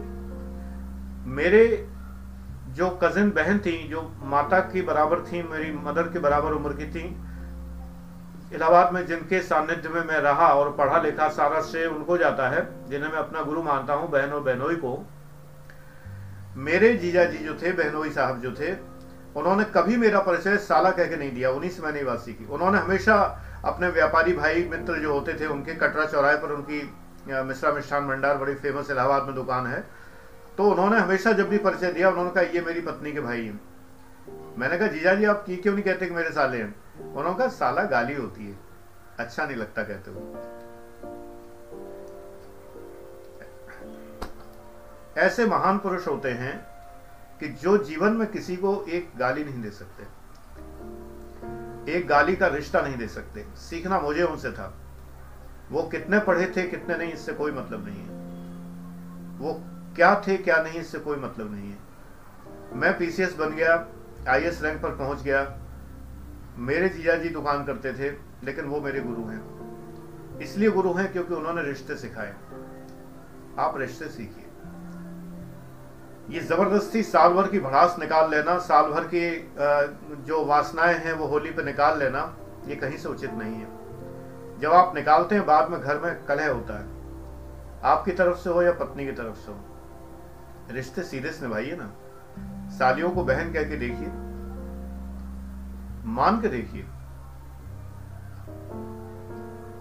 मेरे 1.30 1.88
जो 2.68 2.90
कजिन 2.90 3.30
बहन 3.30 3.58
थी, 3.58 3.88
जो 3.88 4.12
माता 4.22 4.60
की 4.60 4.82
बराबर 4.82 5.20
थी, 5.20 5.42
मेरी 5.42 5.72
मदर 5.72 6.02
के 6.02 6.18
बराबर 6.18 6.52
उम्र 6.52 6.72
की 6.72 6.86
थी, 6.86 7.22
इलाहाबाद 8.54 8.92
में 8.92 9.06
जिनके 9.06 9.40
सानिध्य 9.40 9.88
में 9.88 10.04
मैं 10.04 10.18
रहा 10.18 10.46
और 10.46 10.72
पढ़ा 10.72 10.98
लिखा 10.98 11.28
सारा 11.28 11.60
श्रेय 11.60 11.86
उनको 11.86 12.18
जाता 12.18 12.48
है, 12.48 12.88
जिन्हें 12.88 13.10
मैं 13.10 13.18
अपना 13.18 13.42
गुरु 13.42 13.62
मानता 13.62 13.94
हूँ 13.94 14.10
बहन 14.10 14.30
और 14.30 14.40
बहनोई 14.40 14.74
को 14.74 15.06
मेरे 16.56 16.94
जीजा 16.94 17.24
जी 17.24 17.38
जो 17.38 17.54
थे, 17.54 17.72
बहनोई 17.72 18.10
साहब 18.10 18.40
जो 18.40 18.52
थे, 18.52 18.72
उन्होंने 19.36 19.64
कभी 19.64 19.96
मेरा 19.96 20.20
परिचय 20.20 20.56
साला 20.56 20.90
कह 20.90 21.06
के 21.06 21.16
नहीं 21.16 21.32
दिया, 21.32 21.50
उन्हीं 21.50 21.70
से 21.70 21.82
मैंने 21.82 22.04
बात 22.04 22.20
सीखी 22.20 22.44
उन्होंने 22.44 22.78
हमेशा 22.78 23.14
अपने 23.64 23.88
व्यापारी 23.88 24.32
भाई 24.32 24.64
मित्र 24.64 24.94
जो 24.94 25.12
होते 25.12 25.34
थे, 25.34 25.46
उनके 25.46 25.74
कटरा 25.74 26.06
चौराहे 26.06 26.36
पर 26.36 26.52
उनकी 26.52 26.94
मिश्रा 27.28 27.72
मिष्ठान 27.72 28.08
भंडार, 28.08 28.36
बड़ी 28.36 28.54
फ़ेमस 28.54 28.90
इलाहाबाद 28.90 29.22
में 29.22 29.34
दुकान 29.34 29.66
है। 29.66 29.84
तो 30.56 30.70
उन्होंने 30.70 30.98
हमेशा 30.98 31.32
जब 31.32 31.48
भी 31.48 31.58
परिचय 31.58 31.92
दिया, 31.92 32.10
उन्होंने 32.10 32.30
कहा, 32.30 32.42
ये 32.42 32.60
मेरी 32.60 32.80
पत्नी 32.80 33.12
के 33.12 33.20
भाई 33.20 33.44
हैं। 33.44 33.60
मैंने 34.58 34.78
कहा, 34.78 34.88
जीजा 34.88 35.14
जी, 35.14 35.24
आप 35.24 35.44
की 35.46 35.56
क्यों 35.56 35.74
नहीं 35.74 35.84
कहते 35.84 36.06
कि 36.06 36.14
मेरे 36.14 36.30
साले 36.30 36.58
हैं? 36.58 36.74
उन्होंने 37.14 37.38
कहा, 37.38 37.48
साला 37.48 37.82
गाली 37.82 38.14
होती 38.14 38.48
है 38.48 38.58
अच्छा 39.18 39.46
नहीं 39.46 39.56
लगता 39.56 39.82
कहते 39.82 40.10
हुए। 40.10 40.59
ऐसे 45.18 45.46
महान 45.46 45.78
पुरुष 45.78 46.08
होते 46.08 46.30
हैं 46.30 46.66
कि 47.38 47.48
जो 47.48 47.78
जीवन 47.78 48.12
में 48.12 48.30
किसी 48.30 48.56
को 48.56 48.84
एक 48.88 49.10
गाली 49.18 49.44
नहीं 49.44 49.62
दे 49.62 49.70
सकते। 49.70 50.02
एक 51.92 52.08
गाली 52.08 52.36
का 52.36 52.46
रिश्ता 52.46 52.80
नहीं 52.80 52.96
दे 52.96 53.08
सकते। 53.08 53.46
सीखना 53.56 54.00
मुझे 54.00 54.22
उनसे 54.22 54.52
था। 54.52 54.74
वो 55.70 55.82
कितने 55.82 56.18
पढ़े 56.18 56.52
थे, 56.56 56.68
कितने 56.68 56.96
नहीं, 56.96 57.12
इससे 57.12 57.32
कोई 57.32 57.52
मतलब 57.52 57.86
नहीं 57.88 58.00
है। 58.00 58.20
वो 59.38 59.60
क्या 59.96 60.22
थे, 60.26 60.36
क्या 60.36 60.62
नहीं, 60.62 60.80
इससे 60.80 60.98
कोई 60.98 61.16
मतलब 61.16 61.52
नहीं 61.52 61.70
है। 61.70 61.78
मैं 62.72 62.98
पीसीएस 62.98 63.36
बन 63.36 63.50
गया 63.50 63.86
आईएएस 64.28 64.62
रैंक 64.62 64.82
पर 64.82 64.90
पहुँच 64.90 65.22
गया। 65.22 65.58
मेरे 66.56 66.88
जीजा 66.88 67.14
जी 67.14 67.28
दुकान 67.28 67.64
करते 67.64 67.92
थे, 67.92 68.10
लेकिन 68.44 68.64
वो 68.64 68.80
मेरे 68.80 69.00
गुरु 69.00 69.24
हैं। 69.24 69.60
इसलिए 70.38 70.70
गुरु 70.70 70.92
हैं 70.92 71.12
क्योंकि 71.12 71.34
उन्होंने 71.34 71.62
रिश्ते 71.62 71.96
सिखाए। 71.96 72.34
आप 73.58 73.76
रिश्ते 73.76 74.08
सीखिए। 74.08 74.39
ये 76.30 76.40
ज़बरदस्ती 76.40 77.02
साल 77.02 77.32
भर 77.32 77.48
की 77.48 77.60
भड़ास 77.60 77.96
निकाल 77.98 78.30
लेना, 78.30 78.58
साल 78.58 78.90
भर 78.90 79.04
की 79.04 79.52
जो 80.26 80.44
वासनाएँ 80.44 80.94
हैं 80.96 81.12
वो 81.12 81.26
होली 81.26 81.50
पे 81.50 81.62
निकाल 81.62 81.98
लेना, 81.98 82.20
ये 82.66 82.76
कहीं 82.76 82.96
से 82.96 83.08
उचित 83.08 83.32
नहीं 83.34 83.54
है। 83.54 84.58
जब 84.60 84.72
आप 84.72 84.94
निकालते 84.94 85.34
हैं, 85.34 85.46
बाद 85.46 85.70
में 85.70 85.80
घर 85.80 85.98
में 85.98 86.24
कलह 86.24 86.50
होता 86.50 86.78
है। 86.78 86.86
आपकी 87.84 88.12
तरफ़ 88.12 88.36
से 88.36 88.50
हो 88.50 88.62
या 88.62 88.72
पत्नी 88.72 89.04
की 89.04 89.12
तरफ़ 89.12 89.36
से 89.36 89.52
हो? 89.52 89.58
रिश्ते 90.70 91.02
सीधे 91.02 91.30
से 91.30 91.46
निभाइए 91.46 91.76
ना। 91.80 91.90
सालियों 92.70 93.10
को 93.10 93.24
बहन 93.24 93.52
कह 93.52 93.62
के 93.62 93.76
देखिए। 93.76 94.08
मान 96.10 96.40
के 96.40 96.48
देखिए। 96.48 96.82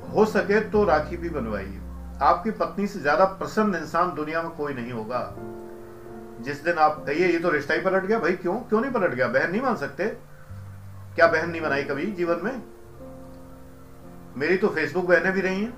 हो 0.09 0.25
सके 0.25 0.59
तो 0.69 0.83
राखी 0.83 1.17
भी 1.17 1.29
बनवाइए। 1.29 1.79
आपकी 2.21 2.51
पत्नी 2.51 2.87
से 2.87 2.99
ज़्यादा 2.99 3.25
प्रसन्न 3.25 3.75
इंसान 3.75 4.13
दुनिया 4.15 4.41
में 4.41 4.51
कोई 4.51 4.73
नहीं 4.73 4.91
होगा। 4.91 5.19
जिस 6.39 6.63
दिन 6.63 6.73
आप 6.73 7.03
कहिए 7.07 7.27
ये 7.27 7.39
तो 7.39 7.49
रिश्ता 7.49 7.73
ही 7.73 7.81
पलट 7.81 8.03
गया। 8.03 8.19
भाई, 8.19 8.33
क्यों? 8.33 8.55
क्यों 8.55 8.81
नहीं 8.81 8.91
पलट 8.91 9.11
गया? 9.11 9.27
बहन 9.27 9.51
नहीं 9.51 9.61
मान 9.61 9.75
सकते। 9.75 10.05
क्या 11.15 11.27
बहन 11.27 11.49
नहीं 11.49 11.61
बनाई 11.61 11.83
कभी 11.83 12.11
जीवन 12.11 12.39
में? 12.43 12.63
मेरी 14.37 14.57
तो 14.57 14.67
फेसबुक 14.67 15.05
बहनें 15.05 15.33
भी 15.33 15.41
रही 15.41 15.63
हैं। 15.63 15.77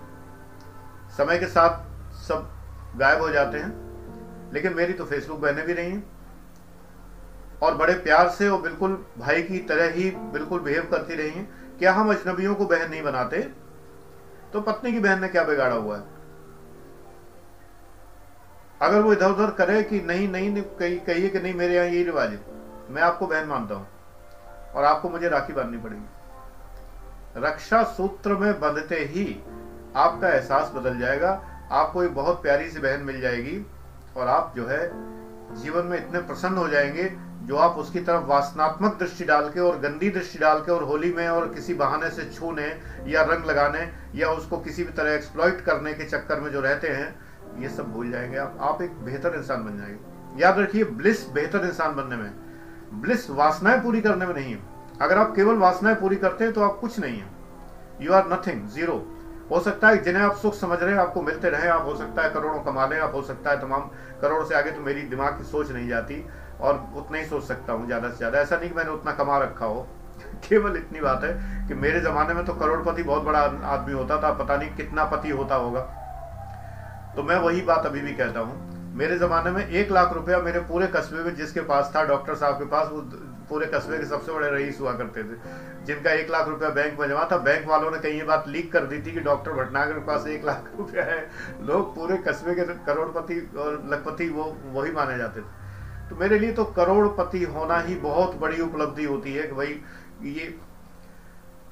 समय 1.18 1.38
के 1.38 1.46
साथ 1.46 1.92
सब 2.16 2.52
गायब 2.98 3.22
हो 3.22 3.30
जाते 3.30 3.58
हैं। 3.58 3.92
लेकिन 4.54 4.74
मेरी 4.74 4.94
तो 4.94 5.06
फेसबुक 5.06 5.40
बहनें 5.40 5.66
भी 5.66 5.74
रही 5.74 5.92
हैं। 5.92 6.12
और 7.62 7.76
बड़े 7.76 7.94
प्यार 7.94 8.30
से 8.30 8.50
और 8.50 8.62
बिल्कुल 8.62 9.06
भाई 9.18 9.44
की 9.44 9.58
तरह 9.58 9.92
ही 9.92 10.12
बिल्कुल 10.12 10.60
बिहेव 10.60 10.88
करती 10.92 11.16
रही 11.16 11.32
हैं। 11.32 11.78
क्या 11.80 11.94
हम 11.94 12.10
अजनबियों 12.10 12.56
को 12.56 12.66
बहन 12.66 12.90
नहीं 12.90 13.04
बनाते? 13.04 13.40
तो 14.54 14.62
पत्नी 14.62 14.92
की 14.92 15.00
बहन 15.00 15.22
ने 15.22 15.28
क्या 15.28 15.44
बिगाड़ा 15.44 15.76
हुआ 15.76 15.98
है? 15.98 16.21
अगर 18.82 19.02
वो 19.02 19.14
इधर 19.14 19.32
उधर 19.32 19.52
करे 19.52 19.84
कि 19.84 20.02
नहीं 20.02 20.30
नहीं 20.30 20.62
कही, 20.62 20.96
कहिए 20.98 21.30
कि 21.30 21.40
नहीं, 21.40 21.54
मेरे 21.54 21.76
यहाँ 21.76 21.86
यही 21.86 22.04
रिवाज 22.04 22.30
है। 22.30 22.40
मैं 22.90 23.02
आपको 23.02 23.28
बहन 23.28 23.46
मानता 23.46 23.76
हूँ। 23.76 23.88
और 24.76 24.84
आपको 24.84 25.10
मुझे 25.10 25.30
राखी 25.30 25.54
बांधनी 25.54 25.78
पड़ेगी। 25.78 26.06
रक्षा 27.38 27.84
सूत्र 27.84 28.34
में 28.34 28.60
बंधते 28.60 28.96
ही 28.96 29.44
आपका 29.96 30.30
एहसास 30.30 30.72
बदल 30.76 31.00
जाएगा। 31.00 31.48
आपको 31.72 32.04
एक 32.04 32.16
बहुत 32.16 32.42
प्यारी 32.42 32.70
सी 32.70 32.80
बहन 32.80 33.02
मिल 33.02 33.22
जाएगी 33.22 33.66
और 34.18 34.28
आप 34.28 34.54
जो 34.56 34.68
है 34.68 34.92
जीवन 35.62 35.86
में 35.86 36.08
इतने 36.08 36.20
प्रसन्न 36.20 36.58
हो 36.58 36.68
जाएँगे 36.68 37.14
जो 37.42 37.58
आप 37.58 37.72
उसकी 37.72 38.00
तरफ़ 38.00 38.24
वासनात्मक 38.24 39.00
दृष्टि 39.00 39.24
डाल 39.24 39.50
के 39.50 39.60
और 39.60 39.80
गंदी 39.80 40.10
दृष्टि 40.10 40.40
डाल 40.40 40.60
के 40.60 40.72
और 40.72 40.84
होली 40.84 41.14
में 41.14 41.28
और 41.28 41.54
किसी 41.54 41.74
बहाने 41.74 42.10
से 42.10 42.30
छूने 42.34 42.80
या 43.08 43.22
रंग 43.22 43.46
लगाने 43.46 43.92
या 44.16 44.30
उसको 44.30 44.58
किसी 44.58 44.84
भी 44.84 44.94
तरह 44.94 45.14
एक्सप्लॉइट 45.14 45.62
करने 45.62 45.94
के 45.94 46.04
चक्कर 46.04 46.40
में 46.40 46.52
जो 46.52 46.62
रहते 46.62 46.88
हैं 46.88 47.31
ये 47.60 47.70
सब 47.70 47.92
भूल 47.94 48.12
जाएँगे। 48.12 48.38
आप 48.38 48.58
आप 48.62 48.82
एक 48.82 48.92
बेहतर 49.06 49.36
इंसान 49.36 49.64
बन 49.66 49.78
जाएँगे। 49.78 50.42
याद 50.42 50.60
रखिए, 50.60 50.84
ब्लिस 50.84 51.30
बेहतर 51.30 51.66
इंसान 51.66 51.96
बनने 51.96 52.16
में। 52.16 52.32
ब्लिस 53.02 53.30
वासनाएँ 53.30 53.80
पूरी 53.80 54.02
करने 54.02 54.26
में 54.26 54.34
नहीं 54.36 54.54
है। 54.54 54.60
अगर 55.02 55.18
आप 55.18 55.36
केवल 55.36 55.56
वासनाएँ 55.56 55.96
पूरी 55.96 56.16
करते 56.16 56.44
हैं 56.44 56.54
तो 56.54 56.62
आप 56.62 56.78
कुछ 56.82 57.00
नहीं 57.00 57.20
है। 57.20 57.30
यू 58.02 58.14
आर 58.14 58.32
नथिंग 58.34 58.68
ज़ीरो 58.68 58.94
हो 59.52 59.60
सकता 59.60 59.88
है 59.90 60.02
जिन्हें 60.04 60.24
आप 60.24 60.36
सुख 60.36 60.54
समझ 60.54 60.78
रहे 60.80 60.94
हैं, 60.94 61.00
आपको 61.00 61.22
मिलते 61.22 61.50
रहे। 61.50 61.68
आप 61.68 61.86
हो 61.86 61.96
सकता 61.96 62.24
है 62.24 62.30
करोड़ों 62.30 62.60
कमा 62.60 62.86
लें। 62.86 63.00
आप 63.00 63.16
हो 63.16 63.22
सकता 63.22 63.52
है 63.52 63.62
तमाम 63.62 63.90
करोड़ 64.22 64.44
से 64.46 64.56
आगे 64.56 64.72
तो 64.72 64.82
मेरी 64.82 65.02
दिमाग 65.02 65.38
की 65.38 65.44
सोच 65.44 65.72
नहीं 65.72 65.88
जाती 65.90 66.26
और 66.62 66.86
उतना 66.96 67.18
ही 67.18 67.26
सोच 67.26 67.44
सकता 67.44 67.74
हूँ, 67.74 67.86
ज़्यादा 67.86 68.10
से 68.10 68.18
ज़्यादा। 68.18 68.40
ऐसा 68.40 68.58
नहीं 68.58 68.70
कि 68.70 68.76
मैंने 68.76 68.92
उतना 68.92 69.12
कमा 69.12 69.38
रखा 69.38 69.66
हो। 69.66 69.88
केवल 70.50 70.78
इतनी 70.78 71.02
बात 71.02 71.24
है 71.24 71.68
कि 71.68 71.74
मेरे 71.74 72.00
जमाने 72.00 72.34
में 72.34 72.46
तो 72.46 72.54
करोड़पति 72.54 73.04
बहुत 73.04 73.24
बड़ा 73.24 73.40
आदमी 73.74 73.94
होता 73.94 74.22
था। 74.24 74.32
पता 74.34 74.58
नहीं 74.58 74.76
कितना 74.76 75.06
पति 75.06 75.30
होता 75.30 75.56
होगा। 75.56 75.82
तो 77.16 77.24
मैं 77.24 77.38
वही 77.38 77.62
बात 77.62 77.86
अभी 77.86 78.02
भी 78.02 78.14
कहता 78.14 78.40
हूँ। 78.40 78.94
मेरे 78.96 79.18
जमाने 79.20 79.52
में 79.52 79.68
एक 79.68 79.92
लाख 79.92 80.14
रुपया 80.14 80.38
मेरे 80.40 80.60
पूरे 80.62 80.88
कस्बे 80.88 81.24
में 81.24 81.36
जिसके 81.36 81.62
पास 81.62 81.92
था, 81.96 82.04
डॉक्टर 82.04 82.36
साहब 82.36 82.56
के 82.56 82.66
पास, 82.66 82.88
वो 82.88 83.02
पूरे 83.50 83.66
कस्बे 83.66 83.98
के 83.98 84.06
सबसे 84.06 84.32
बड़े 84.32 84.50
रईस 84.52 84.80
हुआ 84.82 84.94
करते 84.94 85.24
थे। 85.24 85.36
जिनका 85.86 86.12
एक 86.12 86.30
लाख 86.32 86.48
रुपया 86.48 86.70
बैंक 86.70 87.00
में 87.00 87.08
जमा 87.08 87.28
था, 87.32 87.38
बैंक 87.40 87.68
वालों 87.68 87.92
ने 87.92 87.98
कहीं 88.00 88.14
ये 88.14 88.24
बात 88.24 88.48
लीक 88.48 88.72
कर 88.74 88.86
दी 88.86 89.00
थी 89.02 89.12
कि 89.12 89.20
डॉक्टर 89.20 89.52
भटनागर 89.54 89.94
के 89.94 90.06
पास 90.06 90.28
एक 90.28 90.46
लाख 90.46 90.72
रुपया 90.78 91.04
है। 91.04 91.20
लोग 91.62 91.96
पूरे 91.96 92.18
कस्बे 92.28 92.56
के 92.56 92.64
करोड़पति 92.86 93.40
और 93.58 93.82
लखपति 93.92 94.30
वो, 94.30 94.44
वही 94.66 94.92
माने 94.92 95.18
जाते 95.18 95.42
थे। 95.42 96.10
तो 96.10 96.16
मेरे 96.16 96.40
लिए 96.40 96.54
तो 96.54 96.66
करोड़पति 96.78 97.44
होना 97.46 97.80
ही 97.80 97.96
बहुत 97.98 98.36
बड़ी 98.36 98.62
उपलब्धि 98.62 99.04
होती 99.04 99.34
है 99.34 99.48
कि 99.48 99.56
भाई 99.56 99.80
ये 100.32 100.54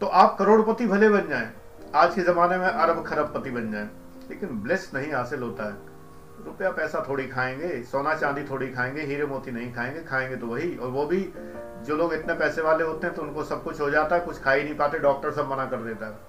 तो 0.01 0.05
आप 0.05 0.35
करोड़पति 0.39 0.85
भले 0.87 1.09
बन 1.09 1.27
जाएँ, 1.29 1.49
आज 1.95 2.15
के 2.15 2.21
जमाने 2.23 2.57
में 2.57 2.67
अरब 2.67 3.03
खरबपति 3.07 3.51
बन 3.51 3.71
जाएँ। 3.71 3.89
लेकिन 4.29 4.61
ब्लेस 4.63 4.89
नहीं 4.93 5.11
हासिल 5.13 5.41
होता 5.41 5.63
है। 5.63 5.77
रुपया 6.45 6.69
पैसा 6.71 7.03
थोड़ी 7.09 7.27
खाएँगे, 7.27 7.81
सोना 7.83 8.13
चांदी 8.15 8.43
थोड़ी 8.43 8.67
खाएँगे, 8.67 9.01
हीरे 9.01 9.25
मोती 9.25 9.51
नहीं 9.51 9.73
खाएँगे 9.73 10.03
खाएँगे 10.03 10.35
तो 10.35 10.47
वही। 10.47 10.75
और 10.75 10.89
वो 10.89 11.05
भी, 11.05 11.21
जो 11.85 11.95
लोग 11.95 12.13
इतने 12.13 12.33
पैसे 12.33 12.61
वाले 12.61 12.83
होते 12.83 13.07
हैं 13.07 13.15
तो 13.15 13.21
उनको 13.21 13.43
सब 13.43 13.63
कुछ 13.63 13.81
हो 13.81 13.89
जाता 13.89 14.15
है, 14.15 14.21
कुछ 14.21 14.41
खा 14.43 14.51
ही 14.51 14.63
नहीं 14.63 14.75
पाते, 14.75 14.99
डॉक्टर 14.99 15.31
सब 15.31 15.51
मना 15.51 15.65
कर 15.65 15.77
देता 15.77 16.05
है। 16.05 16.27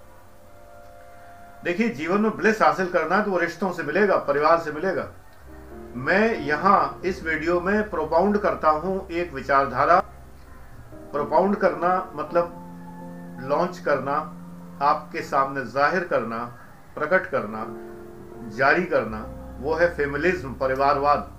देखिए, 1.64 1.88
जीवन 1.88 2.21
में 2.21 2.37
ब्लेस 2.37 2.62
हासिल 2.62 2.90
करना 2.90 3.16
है 3.16 3.25
तो 3.25 3.30
वो 3.30 3.38
रिश्तों 3.38 3.73
से 3.73 3.83
मिलेगा, 3.83 4.16
परिवार 4.19 4.59
से 4.59 4.73
मिलेगा। 4.73 5.09
मैं 5.97 6.38
यहाँ 6.38 7.00
इस 7.04 7.23
वीडियो 7.25 7.61
में 7.61 7.90
प्रोपाउंड 7.90 8.38
करता 8.38 8.71
हूँ 8.71 9.09
एक 9.11 9.33
विचारधारा। 9.33 9.99
प्रोपाउंड 11.12 11.57
करना 11.57 11.92
मतलब 12.14 12.57
लॉन्च 13.42 13.78
करना, 13.78 14.12
आपके 14.83 15.23
सामने 15.23 15.64
ज़ाहिर 15.66 16.04
करना, 16.04 16.38
प्रकट 16.95 17.26
करना। 17.26 17.64
जारी 18.49 18.85
करना 18.87 19.18
वो 19.61 19.75
है 19.75 19.88
फेमिलिज्म 19.97 20.52
परिवारवाद। 20.54 21.30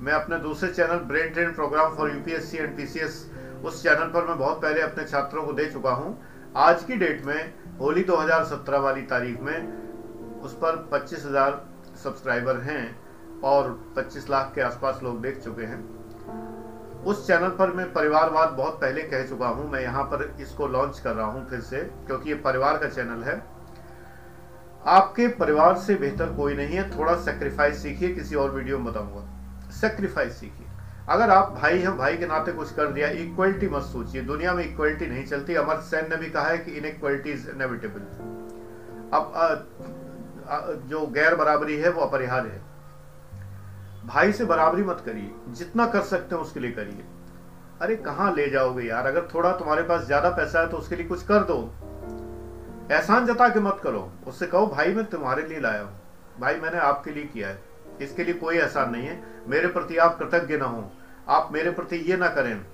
मैं 0.00 0.12
अपने 0.12 0.38
दूसरे 0.38 0.70
channel 0.70 0.98
brain 1.08 1.32
train 1.32 1.52
program 1.52 1.94
for 1.96 2.10
UPSC 2.10 2.58
and 2.58 2.76
PCS 2.76 3.24
उस 3.64 3.82
चैनल 3.82 4.10
पर 4.10 4.26
मैं 4.26 4.38
बहुत 4.38 4.62
पहले 4.62 4.80
अपने 4.80 5.04
छात्रों 5.04 5.42
को 5.42 5.52
दे 5.52 5.66
चुका 5.70 5.90
हूँ। 5.92 6.16
आज 6.58 6.82
की 6.84 6.96
डेट 6.96 7.24
में 7.26 7.52
होली 7.80 8.02
2017 8.04 8.80
वाली 8.80 9.02
तारीख 9.06 9.40
में 9.40 10.40
उस 10.42 10.54
पर 10.54 10.76
25,000 10.92 11.60
सब्सक्राइबर 12.04 12.60
हैं 12.60 12.84
और 13.44 13.70
25 13.96 14.30
लाख 14.30 14.52
के 14.54 14.60
आसपास 14.60 15.00
लोग 15.02 15.20
देख 15.22 15.42
चुके 15.44 15.64
हैं। 15.64 15.78
उस 17.04 17.26
चैनल 17.26 17.48
पर 17.58 17.72
मैं 17.72 17.92
परिवारवाद 17.92 18.48
बहुत 18.48 18.80
पहले 18.80 19.02
कह 19.02 19.26
चुका 19.26 19.48
हूँ। 19.48 19.70
मैं 19.70 19.80
यहाँ 19.82 20.04
पर 20.04 20.34
इसको 20.40 20.66
लॉन्च 20.68 20.98
कर 20.98 21.14
रहा 21.14 21.26
हूँ 21.26 21.48
फिर 21.50 21.60
से 21.60 21.78
क्योंकि 22.06 22.28
ये 22.28 22.34
परिवार 22.40 22.78
का 22.78 22.88
चैनल 22.88 23.22
है। 23.22 23.42
आपके 24.84 25.26
परिवार 25.28 25.76
से 25.76 25.94
बेहतर 25.94 26.32
कोई 26.32 26.54
नहीं 26.54 26.76
है। 26.76 26.98
थोड़ा 26.98 27.14
सेक्रीफाइस 27.16 27.82
सीखिए, 27.82 28.12
किसी 28.14 28.34
और 28.34 28.50
वीडियो 28.50 28.78
में 28.78 28.84
बताऊँगा। 28.84 29.70
सेक्रीफाइस 29.70 30.38
सीखिए। 30.40 30.66
अगर 31.08 31.30
आप 31.30 31.52
भाई 31.52 31.78
हैं, 31.78 31.96
भाई 31.98 32.16
के 32.16 32.26
नाते 32.26 32.52
कुछ 32.52 32.72
कर 32.72 32.86
दिया 32.86 33.08
इक्वलिटी 33.08 33.68
मत 33.68 33.82
सोचिए। 33.82 34.22
दुनिया 34.22 34.52
में 34.54 34.64
इक्वलिटी 34.64 35.06
नहीं 35.06 35.24
चलती। 35.26 35.54
अमर 35.54 35.80
सेन 35.80 36.08
ने 36.10 36.16
भी 36.16 36.30
कहा 36.30 36.48
है 36.48 36.58
कि 36.58 36.72
इनक्वलिटी 36.72 37.30
इज़ 37.30 37.48
इनेविटेबल 37.50 38.00
अब 39.12 39.68
जो 40.88 41.06
गैर 41.06 41.34
बराबरी 41.34 41.76
है, 41.76 41.90
वो 41.90 42.02
अपरिहार्य 42.02 42.48
है। 42.48 42.68
भाई 44.06 44.32
से 44.32 44.44
बराबरी 44.44 44.82
मत 44.82 45.02
करिए। 45.06 45.30
जितना 45.48 45.86
कर 45.86 46.00
सकते 46.02 46.34
हैं, 46.34 46.42
उसके 46.42 46.60
लिए 46.60 46.72
करिए। 46.72 47.04
अरे, 47.80 47.96
कहाँ 47.96 48.34
ले 48.34 48.48
जाओगे 48.50 48.84
यार? 48.84 49.06
अगर 49.06 49.28
थोड़ा 49.34 49.52
तुम्हारे 49.52 49.82
पास 49.82 50.04
ज़्यादा 50.06 50.30
पैसा 50.30 50.60
है 50.60 50.68
तो 50.68 50.76
उसके 50.76 50.96
लिए 50.96 51.06
कुछ 51.06 51.22
कर 51.22 51.44
दो। 51.44 51.58
एहसान 52.90 53.26
जता 53.26 53.48
के 53.48 53.60
मत 53.60 53.80
करो। 53.82 54.12
उससे 54.26 54.46
कहो, 54.46 54.66
भाई, 54.66 54.94
मैं 54.94 55.04
तुम्हारे 55.04 55.42
लिए 55.42 55.60
लाया 55.60 55.82
हूँ। 55.82 56.00
भाई, 56.40 56.56
मैंने 56.56 56.78
आपके 56.78 57.10
लिए 57.10 57.24
किया 57.24 57.48
है। 57.48 57.62
इसके 58.00 58.24
लिए 58.24 58.34
कोई 58.34 58.58
एहसान 58.58 58.90
नहीं 58.90 59.06
है। 59.06 59.24
मेरे 59.46 59.68
प्रति 59.68 59.96
आप 59.96 60.18
कृतज्ञ 60.18 60.56
ना 60.56 60.64
हो। 60.64 60.90
आप 61.28 61.48
मेरे 61.52 61.70
प्रति 61.70 61.96
ये 61.96 62.16
ना 62.16 62.28
करें। 62.28 62.66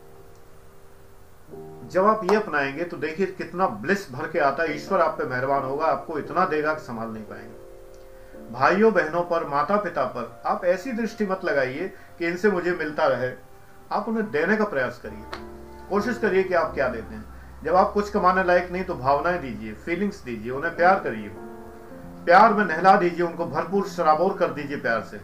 जब 1.88 2.04
आप 2.04 2.20
ये 2.24 2.36
अपनाएँगे 2.36 2.84
तो 2.84 2.96
देखिए 2.96 3.26
कितना 3.26 3.66
ब्लिस 3.66 4.12
भर 4.12 4.30
के 4.30 4.38
आता 4.38 4.62
है। 4.62 4.76
ईश्वर 4.76 5.00
आप 5.00 5.18
पे 5.18 5.24
मेहरबान 5.24 5.62
होगा। 5.62 5.86
आपको 5.86 6.18
इतना 6.18 6.46
देगा 6.46 6.74
कि 6.74 6.80
संभाल 6.80 7.08
नहीं 7.08 7.24
पाएँगे। 7.24 7.66
भाइयों, 8.52 8.92
बहनों 8.92 9.22
पर 9.22 9.46
माता 9.46 9.76
पिता 9.76 10.04
पर, 10.04 10.42
आप 10.46 10.64
ऐसी 10.64 10.92
दृष्टि 10.92 11.26
मत 11.26 11.40
लगाइए 11.44 11.92
कि 12.18 12.26
इनसे 12.26 12.50
मुझे 12.50 12.72
मिलता 12.72 13.06
रहे। 13.06 13.32
आप 13.92 14.08
उन्हें 14.08 14.30
देने 14.30 14.56
का 14.56 14.64
प्रयास 14.64 15.00
करिए। 15.02 15.22
कोशिश 15.90 16.18
करिए 16.18 16.42
कि 16.42 16.54
आप 16.54 16.74
क्या 16.74 16.88
देते 16.88 17.14
हैं 17.14 17.35
जब 17.66 17.76
आप 17.76 17.92
कुछ 17.92 18.10
कमाने 18.10 18.44
लायक 18.44 18.70
नहीं 18.72 18.84
तो 18.84 18.94
भावनाएँ 18.94 19.38
दीजिए 19.38 19.72
फीलिंग्स 19.72 20.22
दीजिए, 20.24 20.50
उन्हें 20.52 20.76
प्यार 20.76 21.00
करिए। 21.00 21.30
प्यार 22.24 22.52
में 22.54 22.64
नहला 22.64 22.96
दीजिए 22.96 23.26
उनको, 23.26 23.46
भरपूर 23.46 23.88
शराबोर 23.88 24.36
कर 24.38 24.46
दीजिए 24.46 24.76
प्यार 24.76 25.02
से। 25.02 25.20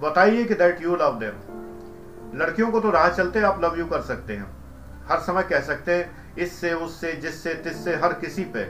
बताइए 0.00 0.44
कि 0.44 0.54
दैट 0.54 0.82
यू 0.82 0.96
लव 0.96 1.18
देम 1.18 2.38
लड़कियों 2.40 2.70
को 2.70 2.80
तो 2.80 2.90
राह 2.90 3.08
चलते 3.08 3.40
आप 3.40 3.64
लव 3.64 3.78
यू 3.78 3.86
कर 3.86 4.00
सकते 4.00 4.32
हैं। 4.32 4.50
हर 5.08 5.18
समय 5.18 5.42
कह 5.42 5.60
सकते 5.60 5.94
हैं, 5.94 6.34
इससे, 6.36 6.72
उससे, 6.72 7.12
जिससे, 7.12 7.54
तिससे, 7.54 7.96
हर 7.96 8.12
किसी 8.12 8.44
पे। 8.44 8.62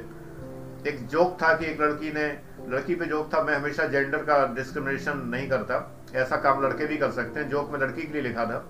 एक 0.91 1.07
जोक 1.07 1.39
था 1.43 1.55
कि 1.57 1.67
एक 1.67 1.81
लड़की 1.81 2.13
ने, 2.13 2.39
लड़की 2.69 2.95
पे 2.95 3.05
जोक 3.05 3.35
था, 3.35 3.43
मैं 3.43 3.57
हमेशा 3.57 3.85
जेंडर 3.85 4.19
का 4.19 4.55
डिस्क्रिमिनेशन 4.55 5.19
नहीं 5.19 5.49
करता। 5.49 5.97
ऐसा 6.15 6.37
काम 6.37 6.63
लड़के 6.63 6.87
भी 6.87 6.97
कर 6.97 7.11
सकते 7.11 7.41
हैं 7.41 7.49
जोक 7.49 7.71
में 7.71 7.81
लड़की 7.81 8.03
के 8.03 8.13
लिए 8.13 8.23
लिखा 8.23 8.45
था। 8.45 8.67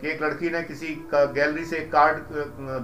कि 0.00 0.08
एक 0.08 0.22
लड़की 0.22 0.50
ने 0.50 0.62
किसी 0.62 0.94
का 1.12 1.24
गैलरी 1.32 1.64
से 1.64 1.80
कार्ड, 1.92 2.16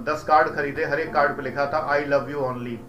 दस 0.05 0.23
कार्ड 0.23 0.55
खरीदे, 0.55 0.85
हर 0.85 0.99
एक 0.99 1.13
कार्ड 1.13 1.35
पे 1.37 1.41
लिखा 1.41 1.65
था 1.73 1.85
आई 1.91 2.05
लव 2.05 2.29
यू 2.31 2.39
ओनली 2.41 2.79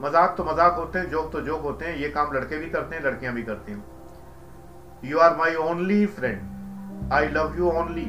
मज़ाक 0.00 0.34
तो 0.36 0.44
मज़ाक 0.44 0.74
होते 0.74 0.98
हैं, 0.98 1.10
जोक 1.10 1.32
तो 1.32 1.40
जोक 1.42 1.62
होते 1.62 1.84
हैं, 1.84 1.96
ये 1.96 2.08
काम 2.10 2.32
लड़के 2.34 2.58
भी 2.58 2.70
करते 2.70 2.96
हैं, 2.96 3.02
लड़कियाँ 3.04 3.34
भी 3.34 3.42
करती 3.42 3.72
हैं। 3.72 3.84
You 5.04 5.18
are 5.18 5.36
my 5.36 5.54
only 5.62 6.04
friend 6.08 7.12
I 7.12 7.28
love 7.30 7.58
you 7.58 7.70
only 7.70 8.06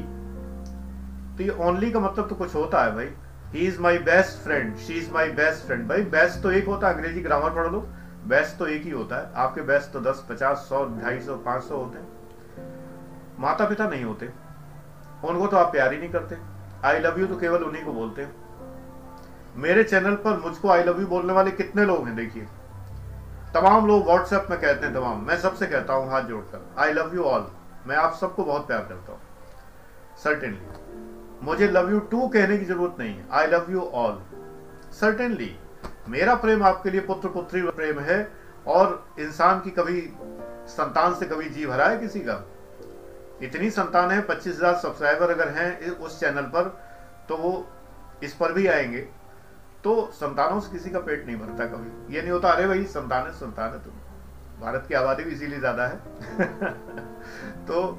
तो 1.36 1.42
ये 1.42 1.56
ओनली 1.66 1.90
का 1.90 2.00
मतलब 2.00 2.28
तो 2.28 2.34
कुछ 2.34 2.54
होता 2.54 2.84
है 2.84 2.94
भाई। 2.94 3.08
He 3.52 3.66
is 3.66 3.80
my 3.80 3.98
best 4.00 4.38
friend 4.44 4.76
she 4.76 4.94
is 4.94 5.10
my 5.12 5.30
best 5.32 5.66
friend 5.66 5.88
भाई 5.88 6.02
बेस्ट 6.12 6.42
तो 6.42 6.50
एक 6.52 6.66
होता 6.66 6.88
है, 6.88 6.94
अंग्रेज़ी 6.94 7.20
ग्रामर 7.22 7.50
पढ़ 7.50 7.70
लो 7.72 7.80
बेस्ट 8.28 8.58
तो 8.58 8.66
एक 8.66 8.82
ही 8.82 8.90
होता 8.90 9.16
है। 9.16 9.32
आपके 9.36 9.62
बेस्ट 9.62 9.92
तो 9.92 10.00
दस, 10.00 10.24
पचास, 10.30 10.66
सौ, 10.68 10.84
ढाई 11.00 11.20
सौ, 11.20 11.36
पाँच 11.38 11.62
सौ 11.62 11.76
होते 11.76 11.98
हैं। 11.98 13.40
माता 13.40 13.64
पिता 13.64 13.88
नहीं 13.88 14.04
होते। 14.04 14.28
उनको 15.24 15.46
तो 15.46 15.56
आप 15.56 15.72
प्यार 15.72 15.92
ही 15.92 15.98
नहीं 15.98 16.10
करते। 16.10 16.36
आई 16.84 16.98
लव 16.98 17.20
यू 17.20 17.26
तो 17.26 17.36
केवल 17.36 17.62
उन्हीं 17.64 17.84
को 17.84 17.92
बोलते 17.92 18.22
हैं। 18.22 18.34
मेरे 19.56 19.84
चैनल 19.84 20.14
पर 20.16 20.38
मुझको 20.38 20.68
आई 20.68 20.82
लव 20.82 21.00
यू 21.00 21.06
बोलने 21.06 21.32
वाले 21.32 21.50
कितने 21.52 21.84
लोग 21.84 22.06
हैं, 22.06 22.14
देखिए। 22.16 22.46
तमाम 23.54 23.86
लोग 23.86 24.04
व्हाट्सएप 24.06 24.46
में 24.50 24.58
कहते 24.60 24.86
हैं, 24.86 24.94
तमाम। 24.94 25.26
मैं 25.26 25.36
सबसे 25.38 25.66
कहता 25.66 25.94
हूँ, 25.94 26.10
हाथ 26.10 26.22
जोड़कर 26.22 26.66
आई 26.78 26.92
लव 26.92 27.14
यू 27.14 27.22
ऑल 27.24 27.46
मैं 27.86 27.96
आप 27.96 28.14
सबको 28.14 28.44
बहुत 28.44 28.66
प्यार 28.66 28.80
करता 28.80 29.12
हूँ। 29.12 29.20
सर्टेनली 30.24 31.46
मुझे 31.46 31.68
लव 31.68 31.90
यू 31.90 31.98
टू 32.10 32.28
कहने 32.28 32.58
की 32.58 32.64
ज़रूरत 32.64 32.96
नहीं 32.98 33.14
है। 33.14 33.26
I 33.32 33.46
love 33.46 33.66
you 33.70 33.80
all 33.94 34.20
certainly 35.00 35.50
मेरा 36.08 36.34
प्रेम 36.34 36.62
आपके 36.62 36.90
लिए 36.90 37.00
पुत्र 37.00 37.28
पुत्री 37.28 37.62
प्रेम 37.62 37.98
है 38.00 38.18
और 38.66 39.04
इंसान 39.18 39.60
की 39.60 39.70
कभी, 39.70 40.00
संतान 40.68 41.14
से 41.14 41.26
कभी 41.26 41.48
जी 41.48 41.66
भरा 41.66 41.86
है 41.86 41.98
किसी 41.98 42.20
का? 42.20 42.34
इतनी 43.42 43.70
संतान 43.70 44.10
है, 44.10 44.20
पच्चीस 44.22 44.56
हज़ार 44.56 44.74
सब्सक्राइबर 44.76 45.30
अगर 45.30 45.48
हैं 45.50 45.90
उस 45.90 46.18
चैनल 46.20 46.42
पर 46.54 46.68
तो 47.28 47.36
वो 47.36 47.66
इस 48.22 48.34
पर 48.34 48.52
भी 48.52 48.66
आएँगे। 48.66 49.00
तो 49.84 50.10
संतानों 50.14 50.60
से 50.60 50.70
किसी 50.72 50.90
का 50.90 50.98
पेट 51.00 51.26
नहीं 51.26 51.36
भरता 51.36 51.64
कभी। 51.66 52.14
ये 52.14 52.20
नहीं 52.22 52.32
होता, 52.32 52.48
अरे 52.48 52.66
भाई, 52.66 52.84
संतान 52.86 53.26
है 53.26 53.32
संतान 53.32 53.72
है 53.72 53.82
तुम। 53.84 53.92
भारत 54.60 54.84
की 54.88 54.94
आबादी 54.94 55.24
भी 55.24 55.30
इसीलिए 55.30 55.58
ज़्यादा 55.58 55.86
है। 55.86 55.96
तो 57.66 57.98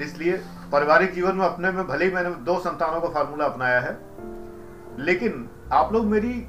इसलिए 0.00 0.32
पारिवारिक 0.72 1.12
जीवन 1.14 1.36
में 1.36 1.44
अपने 1.46 1.70
में 1.70 1.86
भले 1.86 2.04
ही 2.04 2.10
मैंने 2.10 2.30
दो 2.44 2.58
संतानों 2.60 3.00
का 3.00 3.08
फार्मूला 3.08 3.44
अपनाया 3.44 3.80
है, 3.80 3.96
लेकिन 4.98 5.48
आप 5.72 5.92
लोग 5.92 6.04
मेरी 6.06 6.46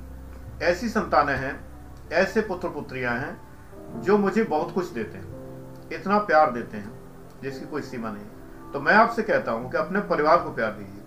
ऐसी 0.64 0.90
संतानें 0.90 1.36
हैं, 1.36 1.54
ऐसे 2.14 2.42
पुत्र 2.42 2.70
पुत्रियाँ 2.70 3.18
हैं, 3.18 4.02
जो 4.02 4.18
मुझे 4.18 4.44
बहुत 4.44 4.74
कुछ 4.74 4.90
देते 4.90 5.18
हैं, 5.18 5.90
इतना 5.92 6.18
प्यार 6.22 6.52
देते 6.52 6.78
हैं। 6.78 6.95
जिसकी 7.46 7.66
कोई 7.66 7.82
सीमा 7.82 8.12
नहीं। 8.12 8.72
तो 8.74 8.80
मैं 8.82 8.94
आपसे 8.94 9.24
कहता 9.24 9.52
हूँ 9.52 9.72
कि 9.72 9.78
अपने 9.78 10.00
परिवार 10.10 10.38
को 10.38 10.52
प्यार 10.52 10.72
दीजिए। 10.72 11.02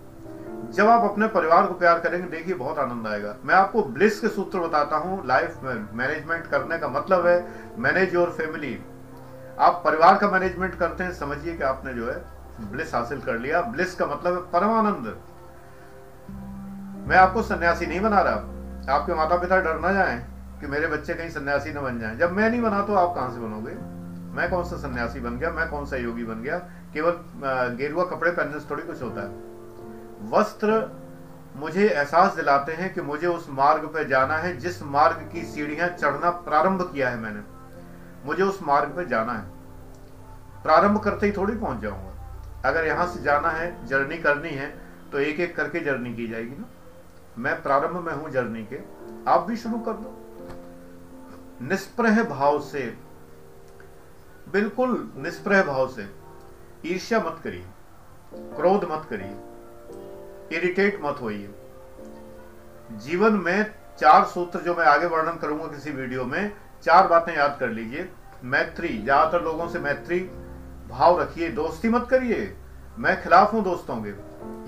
जब 0.73 0.87
आप 0.87 1.03
अपने 1.03 1.27
परिवार 1.27 1.65
को 1.67 1.73
प्यार 1.73 1.99
करेंगे, 1.99 2.27
देखिए 2.27 2.55
बहुत 2.55 2.79
आनंद 2.79 3.07
आएगा। 3.07 3.35
मैं 3.45 3.55
आपको 3.55 3.83
ब्लिस 3.83 4.19
के 4.19 4.27
सूत्र 4.27 4.59
बताता 4.59 4.97
हूँ 4.97 5.25
लाइफ 5.27 5.59
में 5.63 5.97
मैनेजमेंट 5.97 6.47
करने 6.47 6.77
का 6.77 6.87
मतलब 6.87 7.25
है 7.25 7.37
मैनेज 7.77 8.13
योर 8.13 8.29
फैमिली 8.29 8.79
आप 9.59 9.81
परिवार 9.85 10.17
का 10.17 10.29
मैनेजमेंट 10.29 10.75
करते 10.75 11.03
हैं, 11.03 11.13
समझिए 11.13 11.55
कि 11.55 11.63
आपने 11.63 11.93
जो 11.93 12.07
है 12.07 12.21
ब्लिस 12.71 12.93
हासिल 12.95 13.21
कर 13.21 13.37
लिया। 13.37 13.61
ब्लिस 13.61 13.95
का 13.95 14.05
मतलब 14.05 14.33
है 14.33 14.41
परमानंद। 14.51 15.07
मैं 17.09 17.17
आपको 17.17 17.41
सन्यासी 17.41 17.85
नहीं 17.85 18.01
बना 18.01 18.21
रहा। 18.21 18.95
आपके 18.95 19.13
माता 19.13 19.37
पिता 19.37 19.59
डर 19.59 19.79
ना 19.79 19.91
जाए 19.91 20.17
कि 20.61 20.67
मेरे 20.67 20.87
बच्चे 20.87 21.13
कहीं 21.13 21.29
सन्यासी 21.29 21.71
न 21.71 21.81
बन 21.81 21.99
जाए। 21.99 22.15
जब 22.15 22.31
मैं 22.31 22.49
नहीं 22.49 22.61
बना 22.61 22.81
तो 22.81 22.93
आप 22.93 23.15
कहाँ 23.15 23.31
से 23.33 23.39
बनोगे? 23.39 23.98
मैं 24.39 24.49
कौन 24.49 24.63
सा 24.63 24.77
सन्यासी 24.77 25.19
बन 25.19 25.37
गया, 25.37 25.49
मैं 25.51 25.69
कौन 25.69 25.85
सा 25.85 25.97
योगी 25.97 26.23
बन 26.23 26.41
गया? 26.41 26.57
केवल 26.93 27.75
गेरुआ 27.77 28.03
कपड़े 28.05 28.31
पहनने 28.31 28.59
से 28.59 28.69
थोड़ी 28.69 28.83
कुछ 28.83 29.01
होता 29.01 29.21
है। 29.21 30.29
वस्त्र 30.31 30.81
मुझे 31.55 31.87
एहसास 31.87 32.35
दिलाते 32.35 32.73
हैं 32.73 32.93
कि 32.93 33.01
मुझे 33.01 33.27
उस 33.27 33.47
मार्ग 33.51 33.85
पर 33.85 34.07
जाना 34.07 34.37
है, 34.37 34.57
जिस 34.57 34.81
मार्ग 34.85 35.29
की 35.31 35.41
सीढ़ियाँ 35.45 35.87
चढ़ना 35.89 36.29
प्रारंभ 36.45 36.81
किया 36.93 37.09
है 37.09 37.19
मैंने। 37.19 37.41
मुझे 38.25 38.43
उस 38.43 38.59
मार्ग 38.63 38.89
पर 38.95 39.07
जाना 39.07 39.33
है। 39.33 39.43
प्रारंभ 40.63 40.99
करते 40.99 41.25
ही 41.25 41.31
थोड़ी 41.31 41.55
पहुँच 41.55 41.81
जाऊँगा। 41.81 42.69
अगर 42.69 42.85
यहाँ 42.85 43.07
से 43.07 43.21
जाना 43.23 43.49
है, 43.49 43.87
जर्नी 43.87 44.17
करनी 44.17 44.49
है 44.51 44.67
तो 45.11 45.19
एक 45.19 45.39
एक 45.39 45.55
करके 45.55 45.79
जर्नी 45.79 46.13
की 46.13 46.27
जाएगी 46.27 46.55
ना। 46.55 46.65
मैं 47.37 47.61
प्रारंभ 47.63 48.05
में 48.05 48.13
हूँ 48.13 48.29
जर्नी 48.31 48.63
के। 48.63 48.79
आप 49.27 49.45
भी 49.47 49.57
शुरू 49.57 49.79
कर 49.79 49.93
दो। 49.93 50.15
निष्प्रह 51.61 52.23
भाव 52.23 52.59
से 52.61 52.81
बिल्कुल 54.53 55.11
निष्प्रह 55.17 55.63
भाव 55.63 55.87
से 55.87 56.07
ईर्ष्या 56.85 57.19
मत 57.19 57.39
करिए, 57.43 57.65
क्रोध 58.33 58.83
मत 58.91 59.07
करिए 59.09 60.57
इरिटेट 60.57 60.99
मत 61.03 61.17
होइए। 61.21 61.49
जीवन 62.99 63.33
में 63.35 63.73
चार 63.99 64.23
सूत्र 64.25 64.59
जो 64.59 64.75
मैं 64.75 64.85
आगे 64.85 65.05
वर्णन 65.07 65.37
करूँगा 65.37 65.67
किसी 65.67 65.91
वीडियो 65.91 66.25
में, 66.25 66.51
चार 66.83 67.07
बातें 67.07 67.35
याद 67.35 67.57
कर 67.59 67.69
लीजिए। 67.69 68.07
मैत्री, 68.43 68.87
ज़्यादातर 68.97 69.43
लोगों 69.43 69.67
से 69.69 69.79
मैत्री। 69.79 70.19
भाव 70.89 71.19
रखिए, 71.21 71.49
दोस्ती 71.51 71.89
मत 71.89 72.07
करिए। 72.09 72.55
मैं 72.97 73.21
खिलाफ 73.23 73.53
हूँ 73.53 73.63
दोस्तों 73.63 73.95
के। 74.03 74.09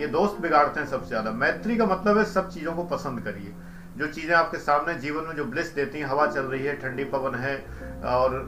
ये 0.02 0.08
दोस्त 0.10 0.42
बिगाड़ते 0.42 0.80
हैं 0.80 0.88
सबसे 0.88 1.08
ज़्यादा। 1.08 1.32
मैत्री 1.32 1.78
का 1.78 1.86
मतलब 1.86 2.18
है 2.18 2.26
सब 2.26 2.50
चीज़ों 2.50 2.74
को 2.74 2.84
पसंद 2.88 3.22
करिए। 3.22 3.54
जो 3.98 4.08
चीज़ें 4.08 4.36
आपके 4.36 4.58
सामने 4.60 4.94
जीवन 4.96 5.24
में 5.24 5.36
जो 5.36 5.46
ब्लिस 5.46 5.74
देती 5.76 6.00
हैं, 6.00 6.06
हवा 6.06 6.26
चल 6.28 6.42
रही 6.42 6.66
है, 6.66 6.76
ठंडी 6.82 7.04
पवन 7.06 7.36
है, 7.36 7.56
और 8.06 8.40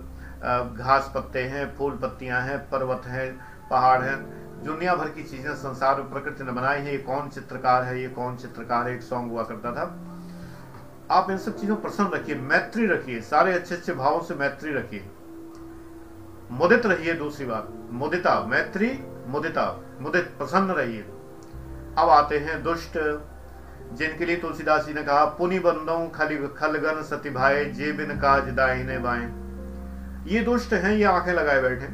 घास 0.77 1.11
पत्ते 1.15 1.43
हैं, 1.43 1.75
फूल 1.77 1.97
पत्तियाँ 1.97 2.41
हैं, 2.41 2.69
पर्वत 2.69 3.01
हैं, 3.05 3.41
पहाड़ 3.69 4.01
हैं। 4.01 4.43
दुनिया 4.63 4.95
भर 4.95 5.09
की 5.09 5.23
चीज़ें 5.23 5.55
संसार 5.55 5.95
में 5.95 6.11
प्रकृति 6.11 6.43
ने 6.43 6.51
बनाई 6.51 6.79
है। 6.79 6.91
ये 6.91 6.97
कौन 6.97 7.29
चित्रकार 7.29 7.83
है? 7.83 8.01
ये 8.01 8.07
कौन 8.07 8.37
चित्रकार 8.37 8.87
है? 8.87 8.95
एक 8.95 9.01
सॉन्ग 9.01 9.31
हुआ 9.31 9.43
करता 9.43 9.71
था। 9.71 10.09
आप 11.11 11.31
इन 11.31 11.37
सब 11.37 11.59
चीज़ों 11.59 11.75
प्रसन्न 11.75 12.07
रखिए, 12.07 12.35
मैत्री 12.35 12.87
रखिए, 12.87 13.21
सारे 13.21 13.53
अच्छे 13.53 13.75
अच्छे 13.75 13.93
भावों 13.93 14.21
से 14.21 14.35
मैत्री 14.35 14.73
रखिए। 14.73 15.09
मुदित 16.51 16.85
रहिए, 16.85 17.13
दूसरी 17.13 17.45
बात, 17.45 17.67
मुदिता, 17.91 18.39
मैत्री, 18.39 18.99
मुदिता, 19.27 19.83
मुदित, 20.01 20.23
प्रसन्न 20.23 20.71
रहिए। 20.71 21.01
अब 21.97 22.09
आते 22.09 22.37
हैं 22.37 22.63
दुष्ट, 22.63 23.23
जिनके 23.93 24.25
लिए 24.25 24.35
तुलसीदास 24.35 24.85
जी 24.85 24.93
ने 24.93 25.03
कहा, 25.03 25.25
पुनि 25.25 25.59
बंदो, 25.59 26.11
खली, 26.15 26.37
खलगन 26.47 27.01
सती 27.01 27.29
भाई 27.29 27.65
जे 27.65 27.91
बिन 27.91 28.19
काज 28.19 28.43
दाहिने 28.43 28.97
बाएँ। 28.97 29.42
ये 30.25 30.39
दुष्ट 30.39 30.73
हैं, 30.73 30.91
ये 30.91 31.03
आँखें 31.03 31.33
लगाए 31.33 31.61
बैठे 31.61 31.87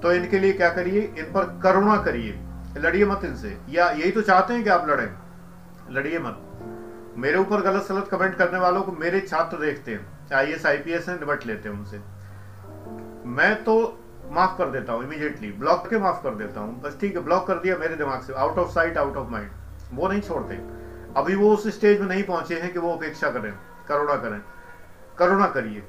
तो 0.00 0.12
इनके 0.12 0.38
लिए 0.38 0.52
क्या 0.52 0.68
करिए? 0.70 1.00
इन 1.18 1.24
पर 1.24 1.60
करुणा 1.62 1.96
करिए। 1.96 2.40
लड़िए 2.76 3.04
मत 3.04 3.20
इनसे। 3.24 3.58
या 3.68 3.90
यही 3.90 4.10
तो 4.10 4.22
चाहते 4.22 4.54
हैं 4.54 4.64
कि 4.64 4.70
आप 4.70 4.88
लड़े। 4.88 5.10
लड़िए 5.90 6.18
मत। 6.18 6.40
मेरे 7.16 7.38
ऊपर 7.38 7.60
गलत 7.60 7.82
सलत 7.82 8.08
कमेंट 8.10 8.34
करने 8.34 8.58
वालों 8.58 8.82
को 8.82 8.92
मेरे 8.92 9.20
छात्र 9.20 9.56
देखते 9.56 9.92
हैं। 9.92 10.06
I 10.34 10.46
S 10.46 10.66
I 10.66 10.76
P 10.76 10.92
S 10.92 11.08
निबट 11.08 11.46
लेते 11.46 11.68
हैं 11.68 11.78
उनसे। 11.78 12.00
मैं 13.28 13.64
तो 13.64 13.98
माफ़ 14.30 14.58
कर 14.58 14.70
देता 14.70 14.92
हूँ 14.92 15.04
इमीडिएटली 15.04 15.52
ब्लॉक 15.52 15.86
के 15.90 15.98
माफ़ 15.98 16.22
कर 16.22 16.34
देता 16.34 16.60
हूँ। 16.60 16.80
बस 16.80 16.98
ठीक 17.00 17.16
है, 17.16 17.22
ब्लॉक 17.22 17.46
कर 17.46 17.54
दिया 17.54 17.76
मेरे 17.76 17.96
दिमाग 17.96 18.20
से। 18.20 18.32
Out 18.32 18.58
of 18.58 18.68
sight 18.68 18.98
out 18.98 19.16
of 19.16 19.28
mind 19.28 19.50
वो 19.92 20.08
नहीं 20.08 20.20
छोड़ते। 20.20 20.54
अभी 21.20 21.34
वो 21.34 21.54
उस 21.54 21.68
स्टेज 21.68 22.00
में 22.00 22.08
नहीं 22.08 22.24
पहुँचे 22.24 22.60
हैं 22.60 22.72
कि 22.72 22.78
वो 22.78 22.96
अपेक्षा 22.96 23.30
करें। 23.30 23.54
करुणा 23.88 24.14
करें। 24.14 24.40
करुणा 25.18 25.46
करिए। 25.46 25.82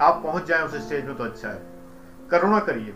आप 0.00 0.20
पहुँच 0.22 0.44
जाए 0.44 0.62
उस 0.62 0.74
स्टेज 0.76 1.04
में 1.04 1.16
तो 1.16 1.24
अच्छा 1.24 1.48
है। 1.48 1.62
करुणा 2.30 2.58
करिए। 2.60 2.94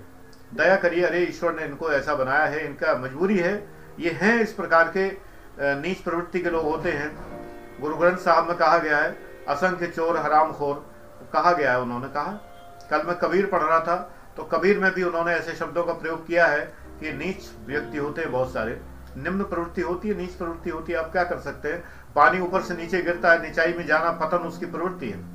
दया 0.55 0.77
करिए। 0.77 1.05
अरे, 1.05 1.21
ईश्वर 1.21 1.55
ने 1.55 1.65
इनको 1.65 1.91
ऐसा 1.91 2.15
बनाया 2.15 2.45
है, 2.45 2.65
इनका 2.67 2.95
मजबूरी 2.95 3.39
है। 3.39 3.55
ये 3.99 4.11
हैं 4.13 4.41
इस 4.41 4.53
प्रकार 4.53 4.93
के 4.97 5.07
नीच 5.61 5.99
प्रवृत्ति 5.99 6.41
के 6.41 6.51
लोग 6.51 6.65
होते 6.65 6.93
हैं। 6.93 7.81
गुरु 7.81 7.97
ग्रंथ 7.97 8.17
साहब 8.17 8.49
में 8.49 8.57
कहा 8.57 8.79
गया 8.79 8.99
है, 8.99 9.17
असंख्य 9.49 9.87
चोर, 9.87 10.17
हराम 10.17 10.53
खोर। 10.53 10.75
कहा 11.33 11.53
गया 11.53 11.73
है 11.73 11.81
उन्होंने 11.81 12.09
कहा। 12.09 12.33
कल 12.91 13.03
मैं 13.03 13.17
कबीर 13.19 13.47
पढ़ 13.47 13.63
रहा 13.63 13.81
था 13.81 13.97
तो 14.37 14.43
कबीर 14.45 14.79
में 14.79 14.91
भी 14.93 15.03
उन्होंने 15.03 15.33
ऐसे 15.33 15.53
शब्दों 15.53 15.85
का 15.85 15.93
प्रयोग 15.93 16.27
किया 16.27 16.47
है 16.47 16.61
कि 17.01 17.13
नीच 17.13 17.51
व्यक्ति 17.67 17.99
होते 17.99 18.23
हैं 18.23 18.31
बहुत 18.33 18.53
सारे। 18.53 18.81
निम्न 19.17 19.43
प्रवृत्ति 19.43 19.81
होती 19.81 20.09
है, 20.09 20.17
नीच 20.17 20.31
प्रवृत्ति 20.31 20.71
होती 20.71 20.93
है, 20.93 20.99
आप 20.99 21.13
क्या 21.13 21.25
कर 21.25 21.39
सकते 21.39 21.73
हैं? 21.73 21.85
पानी 22.15 22.41
ऊपर 22.41 22.63
से 22.63 22.75
नीचे 22.75 23.03
गिरता 23.03 23.33
है, 23.33 23.43
निचाई 23.43 23.73
में 23.73 23.87
जाना 23.87 24.11
पतन 24.13 24.39
उसकी 24.39 24.67
प्रवृत्ति 24.67 25.11
है। 25.11 25.34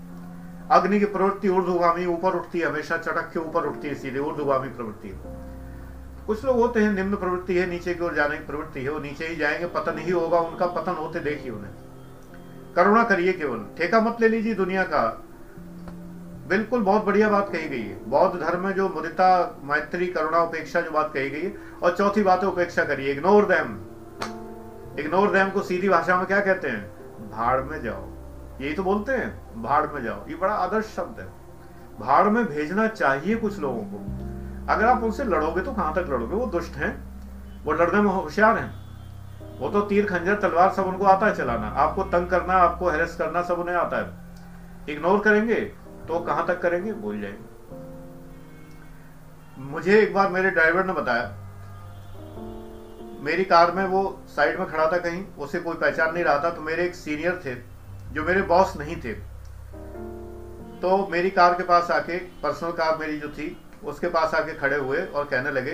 अग्नि 0.71 0.99
की 0.99 1.05
प्रवृत्ति 1.05 1.49
ऊर्धगामी 1.49 2.05
ऊपर 2.05 2.34
उठती 2.34 2.60
है, 2.60 2.65
हमेशा 2.65 2.97
चटक 2.97 3.32
के 3.34 3.39
ऊपर 3.39 3.63
उठती 3.63 3.88
है 3.88 3.95
सीधे 3.95 4.19
ऊर्धगामी 4.19 4.69
प्रवृत्ति 4.69 5.19
कुछ 6.27 6.45
लोग 6.45 6.58
होते 6.58 6.79
हैं, 6.79 6.93
निम्न 6.93 7.15
प्रवृत्ति 7.15 7.55
है, 7.55 7.69
नीचे 7.69 7.93
की 7.93 8.03
ओर 8.03 8.13
जाने 8.13 8.38
की 8.38 8.45
प्रवृत्ति 8.45 8.84
है, 8.84 8.89
वो 8.89 8.99
नीचे 8.99 9.27
ही 9.27 9.36
जाएँगे, 9.36 9.65
पतन 9.65 9.97
ही 9.97 10.12
होगा, 10.12 10.39
उनका 10.39 10.65
पतन 10.65 10.91
होते 10.91 11.19
देखिए 11.19 11.51
उन्हें। 11.51 11.73
करुणा 12.75 13.03
करिए 13.03 13.34
केवल, 13.34 13.65
ठेका 13.77 14.01
मत 14.01 14.17
ले 14.21 14.27
लीजिए 14.27 14.53
दुनिया 14.53 14.84
का। 14.84 15.23
बिल्कुल 16.47 16.82
बहुत 16.82 17.05
बढ़िया 17.05 17.29
बात 17.29 17.49
कही 17.49 17.69
गई 17.69 17.82
है। 17.82 18.10
बौद्ध 18.10 18.39
धर्म 18.39 18.65
में 18.65 18.73
जो 18.73 18.89
मुदिता, 18.89 19.60
मैत्री, 19.63 20.08
करुणा, 20.08 20.41
उपेक्षा, 20.41 20.82
जो 20.82 20.91
बात 20.91 21.13
कही 21.13 21.29
गई 21.29 21.41
है, 21.41 21.53
और 21.84 21.97
चौथी 21.97 22.23
बात 22.23 22.43
है, 22.43 22.49
उपेक्षा 22.49 22.84
करिए। 22.84 23.12
इग्नोर 23.12 23.45
दैम 23.45 23.79
इग्नोर 24.99 25.32
दैम 25.32 25.49
को 25.49 25.62
सीधी 25.62 25.89
भाषा 25.89 26.17
में 26.17 26.25
क्या 26.25 26.39
कहते 26.39 26.67
हैं? 26.67 26.88
भाड़ 27.32 27.63
में 27.63 27.82
जाओ। 27.84 28.10
यही 28.62 28.73
तो 28.73 28.84
बोलते 28.84 29.12
हैं। 29.12 29.49
भाड़ 29.62 29.88
में 29.88 30.04
जाओ। 30.04 30.28
ये 30.28 30.36
बड़ा 30.36 30.54
आदर्श 30.54 30.86
शब्द 30.86 31.19
है। 31.19 31.28
भाड़ 32.00 32.28
में 32.28 32.45
भेजना 32.45 32.88
चाहिए 32.88 33.36
कुछ 33.36 33.60
लोगों 33.60 33.84
को। 33.84 34.19
अगर 34.74 34.86
आप 34.86 35.04
उनसे 35.04 35.24
लड़ोगे 35.24 35.62
तो 35.62 35.74
कहाँ 35.74 35.93
तक 35.93 36.00
लड़ोगे? 36.00 36.36
वो 36.36 36.45
दुष्ट 36.45 36.74
हैं। 36.74 37.10
वो 37.63 37.72
लड़ने 37.72 38.02
में 38.02 38.12
होशियार 38.12 38.58
हैं। 38.58 38.80
वो 39.60 39.69
तो 39.69 39.82
तीर, 39.82 40.06
खंजर, 40.06 40.36
तलवार 40.36 40.74
सब 40.74 40.84
उनको 40.84 41.06
आता 41.06 41.26
है 41.26 41.36
चलाना। 41.36 41.67
आपको 41.67 42.04
तंग 42.04 42.28
करना, 42.28 42.54
आपको 42.54 42.89
हेरस 42.89 43.15
करना 43.15 43.41
सब 43.41 43.60
उन्हें 43.60 43.76
आता 43.76 43.98
है। 43.98 44.30
इग्नोर 44.89 45.19
करेंगे 45.19 45.62
तो 46.08 46.19
कहाँ 46.19 46.48
तक 46.48 46.62
करेंगे? 46.62 46.93
भूल 46.93 47.22
जाएँगे। 47.22 47.50
मुझे 49.62 50.00
एक 50.00 50.13
बार 50.13 50.30
मेरे 50.30 50.50
ड्राइवर 50.50 50.86
ने 50.86 50.93
बताया। 50.93 51.36
मेरी 53.22 53.43
कार 53.43 53.72
में 53.72 53.86
वो 53.86 54.22
साइड 54.28 54.60
में 54.60 54.72
खड़ा 54.72 54.91
था 54.91 54.98
कहीं। 54.98 55.26
उसे 55.38 55.60
कोई 55.60 55.76
पहचान 55.76 56.13
नहीं 56.13 56.24
रहा 56.24 56.43
था। 56.43 56.50
तो 56.50 56.62
मेरे 56.62 56.84
एक 56.84 56.95
सीनियर 56.95 57.41
थे, 57.45 57.56
जो 58.13 58.24
मेरे 58.24 58.41
बॉस 58.41 58.78
नहीं 58.78 58.95
थे। 58.95 59.29
तो 60.82 61.08
मेरी 61.08 61.30
कार 61.30 61.54
के 61.54 61.63
पास 61.63 61.92
आके 61.92 62.18
पर्सनल 62.18 62.72
कार 62.72 62.98
मेरी 62.98 63.20
जो 63.20 63.30
थी, 63.30 63.56
उसके 63.84 64.08
पास 64.08 64.34
आके 64.34 64.54
खड़े 64.54 64.78
हुए 64.78 65.06
और 65.06 65.26
कहने 65.26 65.52
लगे, 65.52 65.72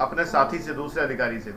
अपने 0.00 0.24
साथी 0.24 0.58
से, 0.58 0.74
दूसरे 0.74 1.02
अधिकारी 1.02 1.40
से, 1.40 1.54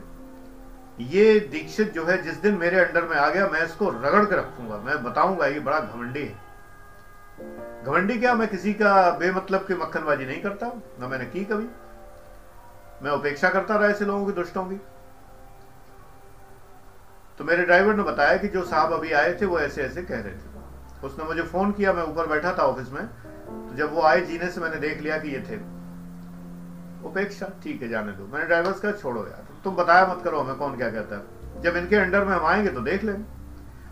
ये 1.00 1.38
दीक्षित 1.40 1.92
जो 1.92 2.04
है, 2.04 2.22
जिस 2.22 2.36
दिन 2.36 2.54
मेरे 2.54 2.80
अंडर 2.80 3.04
में 3.04 3.16
आ 3.16 3.28
गया, 3.28 3.46
मैं 3.48 3.64
इसको 3.64 3.88
रगड़ 3.88 4.24
के 4.24 4.36
रखूँगा। 4.36 4.76
मैं 4.76 5.02
बताऊँगा, 5.04 5.46
ये 5.46 5.60
बड़ा 5.60 5.80
घमंडी 5.80 6.20
है। 6.20 7.84
घमंडी 7.84 8.18
क्या? 8.18 8.34
मैं 8.34 8.48
किसी 8.48 8.72
का 8.74 9.10
बेमतलब 9.10 9.66
की 9.66 9.74
मक्खनबाजी 9.74 10.26
नहीं 10.26 10.42
करता, 10.42 10.66
ना 11.00 11.08
मैंने 11.08 11.24
की 11.24 11.44
कभी। 11.44 11.68
मैं 13.02 13.10
उपेक्षा 13.10 13.48
करता 13.48 13.76
रहा 13.76 13.88
ऐसे 13.88 14.04
लोगों 14.04 14.26
की 14.26 14.32
दुष्टों 14.32 14.64
की। 14.64 14.80
तो 17.38 17.44
मेरे 17.44 17.64
ड्राइवर 17.64 17.94
ने 17.94 18.02
बताया 18.02 18.36
कि 18.36 18.48
जो 18.48 18.64
साहब 18.64 18.92
अभी 18.92 19.12
आए 19.12 19.34
थे, 19.40 19.46
वो 19.46 19.58
ऐसे 19.58 19.82
ऐसे 19.82 20.02
कह 20.02 20.20
रहे 20.20 20.32
थे। 20.32 20.53
उसने 21.04 21.24
मुझे 21.24 21.42
फ़ोन 21.42 21.72
किया, 21.72 21.92
मैं 21.92 22.02
ऊपर 22.02 22.26
बैठा 22.26 22.52
था 22.52 22.62
ऑफ़िस 22.62 22.92
में। 22.92 23.06
तो 23.06 23.74
जब 23.76 23.94
वो 23.94 24.02
आए, 24.02 24.20
जीने 24.20 24.50
से 24.50 24.60
मैंने 24.60 24.76
देख 24.76 25.00
लिया 25.00 25.18
कि 25.18 25.28
ये 25.28 25.40
थे। 25.40 25.56
उपेक्षा, 27.08 27.46
ठीक 27.62 27.82
है, 27.82 27.88
जाने 27.88 28.12
दो। 28.12 28.26
मैंने 28.26 28.46
ड्राइवर्स 28.46 28.80
का 28.80 28.92
छोड़ो 28.92 29.20
यार, 29.20 29.46
तुम 29.64 29.74
बताया 29.76 30.06
मत 30.06 30.22
करो 30.24 30.38
हमें 30.38 30.56
कौन 30.56 30.76
क्या 30.76 30.90
कहता 30.90 31.16
है। 31.16 31.62
जब 31.62 31.76
इनके 31.76 31.96
अंडर 31.96 32.24
में 32.24 32.32
हम 32.32 32.46
आएँगे 32.46 32.70
तो 32.70 32.80
देख 32.80 33.04
लेंगे 33.04 33.24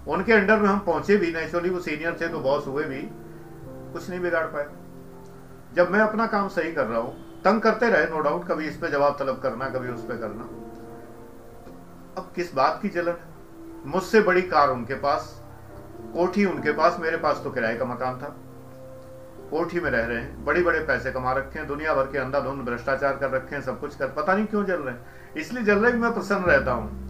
उनके 0.06 0.32
अंडर 0.32 0.58
में 0.58 0.68
हम 0.68 0.78
पहुँचे 0.78 1.16
भी 1.16 1.32
नेचुरली 1.32 1.70
वो 1.70 1.80
सीनियर 1.80 2.16
थे 2.20 2.28
तो 2.28 2.38
बॉस 2.40 2.66
हुए 2.66 2.84
भी, 2.84 3.02
कुछ 3.92 4.08
नहीं 4.10 4.20
बिगाड़ 4.20 4.44
पाए। 4.46 4.66
जब 5.74 5.90
मैं 5.90 6.00
अपना 6.00 6.26
काम 6.26 6.48
सही 6.48 6.72
कर 6.72 6.86
रहा 6.86 7.00
हूँ, 7.00 7.14
तंग 7.42 7.60
करते 7.60 7.88
रहे 7.90 8.06
नो 8.06 8.20
डाउट 8.20 8.46
कभी 8.48 8.66
इस 8.66 8.76
पे 8.76 8.88
जवाब 8.88 9.16
तलब 9.18 9.40
करना, 9.40 9.68
कभी 9.68 9.88
उस 9.88 10.04
पर 10.04 10.16
करना। 10.16 10.44
अब 12.18 12.32
किस 12.36 12.54
बात 12.54 12.78
की 12.82 12.88
जलन 12.88 13.16
मुझसे 13.86 14.20
बड़ी 14.20 14.42
कार 14.42 14.70
उनके 14.70 14.94
पास 14.94 15.41
कोठी 16.14 16.44
उनके 16.44 16.72
पास, 16.72 16.96
मेरे 17.00 17.16
पास 17.16 17.40
तो 17.44 17.50
किराए 17.50 17.76
का 17.76 17.84
मकान 17.84 18.18
था। 18.18 18.36
कोठी 19.50 19.80
में 19.80 19.90
रह 19.90 20.06
रहे 20.06 20.18
हैं 20.18 20.44
बड़े 20.44 20.62
बड़े 20.62 20.80
पैसे 20.80 21.12
कमा 21.12 21.32
रखे 21.32 21.58
हैं, 21.58 21.68
दुनिया 21.68 21.94
भर 21.94 22.02
के 22.02 22.18
अंधाधुंध 22.18 22.60
भ्रष्टाचार 22.60 23.16
कर 23.16 23.30
रखे 23.30 23.56
हैं, 23.56 23.62
सब 23.62 23.80
कुछ 23.80 23.96
कर। 23.96 24.06
पता 24.06 24.34
नहीं 24.34 24.46
क्यों 24.46 24.64
जल 24.64 24.80
रहे 24.80 24.94
हैं। 24.94 25.34
इसलिए 25.36 25.64
जल 25.64 25.78
रहे 25.78 25.92
मैं 25.92 26.14
प्रसन्न 26.14 26.44
रहता 26.44 26.72
हूँ। 26.72 27.02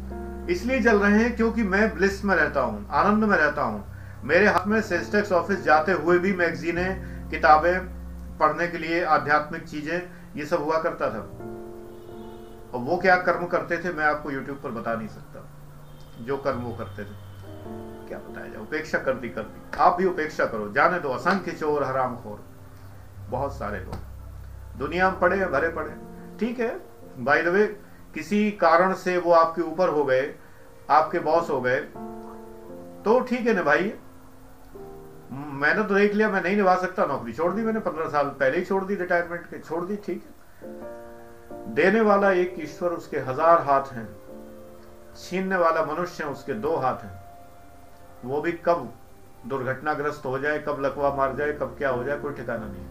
इसलिए 0.48 0.80
जल 0.80 0.96
रहे 0.96 1.22
हैं 1.22 1.36
क्योंकि 1.36 1.62
मैं 1.62 1.94
ब्लिस 1.94 2.24
में 2.24 2.34
रहता 2.36 2.60
हूँ, 2.60 2.88
आनंद 2.90 3.24
में 3.24 3.36
रहता 3.36 3.62
हूँ। 3.62 3.84
मेरे 4.24 4.46
हाथ 4.46 4.66
में 4.66 4.82
सेस्टेक्स 4.82 5.32
ऑफ़िस, 5.32 5.62
जाते 5.62 5.92
हुए 5.92 6.18
भी 6.18 6.32
मैगजीने, 6.32 6.84
किताबें, 7.30 7.78
पढ़ने 8.38 8.68
के 8.68 8.78
लिए 8.78 9.04
आध्यात्मिक 9.04 9.68
चीज़ें, 9.68 10.02
ये 10.36 10.46
सब 10.46 10.62
हुआ 10.62 10.78
करता 10.78 11.10
था। 11.10 11.20
और 12.74 12.80
वो 12.80 12.98
क्या 12.98 13.16
कर्म 13.16 13.46
करते 13.46 13.78
थे, 13.78 13.92
मैं 13.92 14.04
आपको 14.04 14.30
यूट्यूब 14.30 14.60
पर 14.62 14.70
बता 14.70 14.94
नहीं 14.94 15.08
सकता। 15.08 15.48
जो 16.20 16.36
कर्म 16.36 16.58
वो 16.58 16.76
करते 16.76 17.04
थे। 17.04 17.21
क्या 18.12 18.18
बताया 18.20 18.46
जाए? 18.46 18.60
उपेक्षा 18.60 18.98
कर 19.00 19.14
दी 19.14 19.28
कर 19.30 19.42
दी। 19.42 19.60
आप 19.80 19.96
भी 19.96 20.06
उपेक्षा 20.06 20.46
करो। 20.46 20.68
जाने 20.72 20.98
दो, 21.00 21.08
असंख्य 21.10 21.52
चोर, 21.52 21.82
हराम 21.84 22.16
खोर। 22.16 22.40
बहुत 23.30 23.54
सारे 23.54 23.78
लोग। 23.80 23.94
दुनिया 24.78 25.10
में 25.10 25.18
पड़े 25.20 25.36
भरे 25.46 25.68
पड़े 25.70 25.94
ठीक 26.40 26.60
है। 26.60 26.76
बाई 27.20 27.42
द 27.42 27.48
वे 27.48 27.66
किसी 28.14 28.50
कारण 28.58 28.92
से 28.94 29.16
वो 29.18 29.32
आपके 29.32 29.62
ऊपर 29.62 29.88
हो 29.88 30.04
गए, 30.04 30.34
आपके 30.90 31.18
बॉस 31.20 31.50
हो 31.50 31.60
गए 31.60 31.80
तो 33.04 33.18
ठीक 33.22 33.46
है 33.46 33.54
ना 33.54 33.62
भाई। 33.62 33.92
मैंने 35.32 35.82
तो 35.82 35.94
देख 35.94 36.14
लिया, 36.14 36.28
मैं 36.28 36.42
नहीं 36.42 36.56
निभा 36.56 36.74
सकता। 36.76 37.06
नौकरी 37.06 37.32
छोड़ 37.32 37.52
दी 37.52 37.62
मैंने, 37.62 37.80
पंद्रह 37.80 38.08
साल 38.08 38.26
पहले 38.40 38.58
ही 38.58 38.64
छोड़ 38.64 38.82
दी 38.84 38.94
रिटायरमेंट 38.96 39.46
के, 39.46 39.58
छोड़ 39.58 39.84
दी, 39.84 39.96
ठीक 39.96 40.24
है। 40.24 41.74
देने 41.74 42.00
वाला 42.02 42.30
एक 42.34 42.54
ईश्वर, 42.60 42.90
उसके 42.90 43.18
हज़ार 43.20 43.62
हाथ 43.62 43.92
हैं। 43.92 44.08
छीनने 45.16 45.56
वाला 45.56 45.84
मनुष्य 45.86 46.24
उसके 46.26 46.54
दो 46.60 46.76
हाथ 46.76 47.04
हैं। 47.04 47.21
वो 48.24 48.40
भी 48.40 48.52
कब 48.64 48.92
दुर्घटनाग्रस्त 49.46 50.26
हो 50.26 50.38
जाए, 50.38 50.58
कब 50.58 50.80
लकवा 50.80 51.14
मार 51.14 51.34
जाए, 51.36 51.52
कब 51.52 51.74
क्या 51.78 51.90
हो 51.90 52.04
जाए, 52.04 52.18
कोई 52.18 52.32
ठिकाना 52.32 52.66
नहीं 52.66 52.84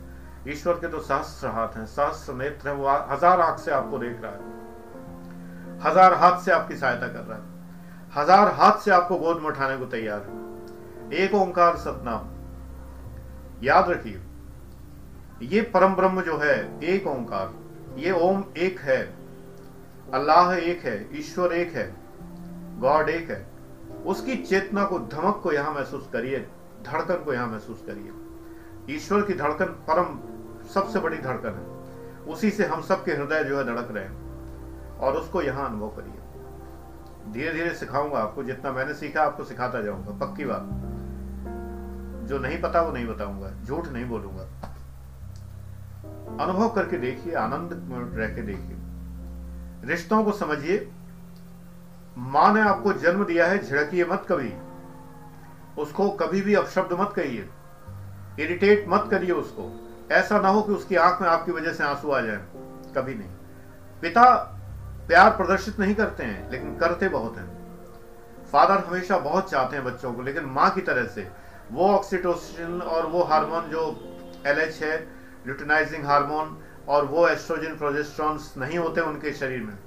ईश्वर 0.48 0.74
के 0.74 0.88
तो 0.88 1.00
सहस्त्र 1.00 1.48
हाथ 1.48 1.78
हैं, 1.78 1.86
सहस्त्र 1.86 2.34
नेत्र 2.34 2.70
हैं, 2.70 2.76
वो 2.76 2.88
हज़ार 3.12 3.42
आँख 3.42 3.60
से 3.60 3.72
आपको 3.72 3.98
देख 3.98 4.22
रहा 4.22 4.32
है। 4.32 4.40
हज़ार 5.82 6.14
हाथ 6.14 6.40
से 6.42 6.52
आपकी 6.52 6.76
सहायता 6.78 7.08
कर 7.08 7.20
रहा 7.20 7.38
है। 7.38 7.44
हज़ार 8.14 8.48
हाथ 8.54 8.80
से 8.80 8.92
आपको 8.92 9.18
गोद 9.18 9.38
में 9.38 9.48
उठाने 9.50 9.78
को 9.78 9.86
तैयार 9.86 10.22
है। 10.22 11.20
एक 11.20 11.34
ओंकार 11.36 11.78
सतनाम। 11.78 12.30
याद 13.64 13.90
रखिए, 13.90 14.22
ये 15.44 15.62
परम 15.74 15.96
ब्रह्म 15.96 16.22
जो 16.22 16.38
है, 16.38 16.58
एक 16.84 17.08
ओंकार, 17.08 17.54
ये 17.98 18.12
ओम 18.22 18.44
एक 18.58 18.80
है, 18.80 19.02
अल्लाह 20.14 20.54
एक 20.54 20.86
है, 20.86 21.18
ईश्वर 21.20 21.54
एक 21.54 21.76
है, 21.76 21.88
गॉड 22.80 23.10
एक 23.10 23.30
है। 23.30 23.46
उसकी 24.06 24.36
चेतना 24.36 24.86
को 24.86 25.00
धमक 25.00 25.40
को 25.44 25.52
यहाँ 25.52 25.74
महसूस 25.74 26.10
करिए, 26.14 26.40
धड़कन 26.84 27.24
को 27.24 27.34
यहाँ 27.34 27.48
महसूस 27.48 27.84
करिए। 27.88 28.96
ईश्वर 28.96 29.22
की 29.22 29.34
धड़कन 29.34 29.66
परम, 29.66 30.20
सबसे 30.68 31.00
बड़ी 31.00 31.18
धड़कन 31.18 31.50
है। 31.50 31.82
उसी 32.26 32.50
से 32.50 32.66
हम 32.66 32.82
सबके 32.82 33.12
हृदय 33.12 33.44
जो 33.44 33.58
है 33.58 33.64
धड़क 33.64 33.88
रहे 33.92 34.04
हैं 34.04 34.98
और 34.98 35.14
उसको 35.14 35.42
यहाँ 35.42 35.70
अनुभव 35.70 35.88
करिए। 35.88 36.14
धीरे 37.34 37.54
धीरे 37.54 37.76
सिखाऊँगा 37.76 38.20
आपको, 38.20 38.44
जितना 38.44 38.72
मैंने 38.72 38.94
सीखा 38.94 39.22
आपको 39.22 39.44
सिखाता 39.44 39.82
जाऊँगा, 39.82 40.26
पक्की 40.26 40.46
बात। 40.46 40.62
जो 42.28 42.40
नहीं 42.40 42.62
पता 42.62 42.82
वो 42.82 42.92
नहीं 42.92 43.08
बताऊँगा, 43.08 43.52
झूठ 43.66 43.88
नहीं 43.88 44.06
बोलूँगा। 44.06 44.44
अनुभव 46.44 46.70
करके 46.70 46.98
देखिए, 46.98 47.34
आनंद 47.34 47.70
रह 48.18 48.36
के 48.36 48.42
देखिए। 48.42 48.78
रिश्तों 49.88 50.24
को 50.24 50.32
समझिए 50.32 50.92
माँ 52.18 52.54
ने 52.54 52.62
आपको 52.62 52.94
जन्म 52.94 53.26
दिया 53.26 53.46
है, 53.46 53.66
झिड़किए 53.66 54.06
मत 54.06 54.26
कभी। 54.30 54.54
उसको 55.82 56.10
कभी 56.10 56.42
भी 56.42 56.54
अपशब्द 56.54 56.94
मत 56.94 57.14
कहिए। 57.16 57.50
इरिटेट 58.40 58.86
मत 58.88 59.08
करिए 59.12 59.32
उसको। 59.32 59.88
ऐसा 60.12 60.40
ना 60.40 60.50
हो 60.50 60.62
कि 60.62 60.72
उसकी 60.72 60.96
आँख 60.96 61.22
में 61.22 61.30
आपकी 61.30 61.52
वजह 61.52 61.74
से 61.74 61.84
आँसू 61.84 62.12
आ 62.12 62.22
जाए। 62.22 62.46
कभी 62.96 63.16
नहीं। 63.16 63.30
पिता 64.02 64.36
प्यार 65.08 65.30
प्रदर्शित 65.32 65.80
नहीं 65.80 65.96
करते 65.96 66.24
हैं, 66.24 66.52
लेकिन 66.52 66.78
करते 66.78 67.10
बहुत 67.10 67.38
हैं। 67.38 67.62
फादर 68.52 68.78
हमेशा 68.78 69.18
बहुत 69.18 69.52
चाहते 69.52 69.76
हैं 69.76 69.86
बच्चों 69.86 70.14
को, 70.14 70.22
लेकिन 70.22 70.44
माँ 70.44 70.70
की 70.70 70.82
तरह 70.82 71.06
से। 71.06 71.32
वो 71.72 71.88
ऑक्सीटोसिन 71.92 72.82
और 72.82 73.06
वो 73.06 73.24
हार्मोन 73.24 73.62
जो 73.62 74.00
एलएच 74.48 74.84
है 74.84 75.02
ल्यूटिनाइजिंग 75.46 76.06
हार्मोन 76.06 76.64
और 76.88 77.06
वो 77.06 77.28
एस्ट्रोजन 77.28 77.78
प्रोजेस्ट्रॉन्स 77.78 78.54
नहीं 78.58 78.78
होते 78.78 79.02
उनके 79.02 79.34
शरीर 79.34 79.64
में। 79.64 79.78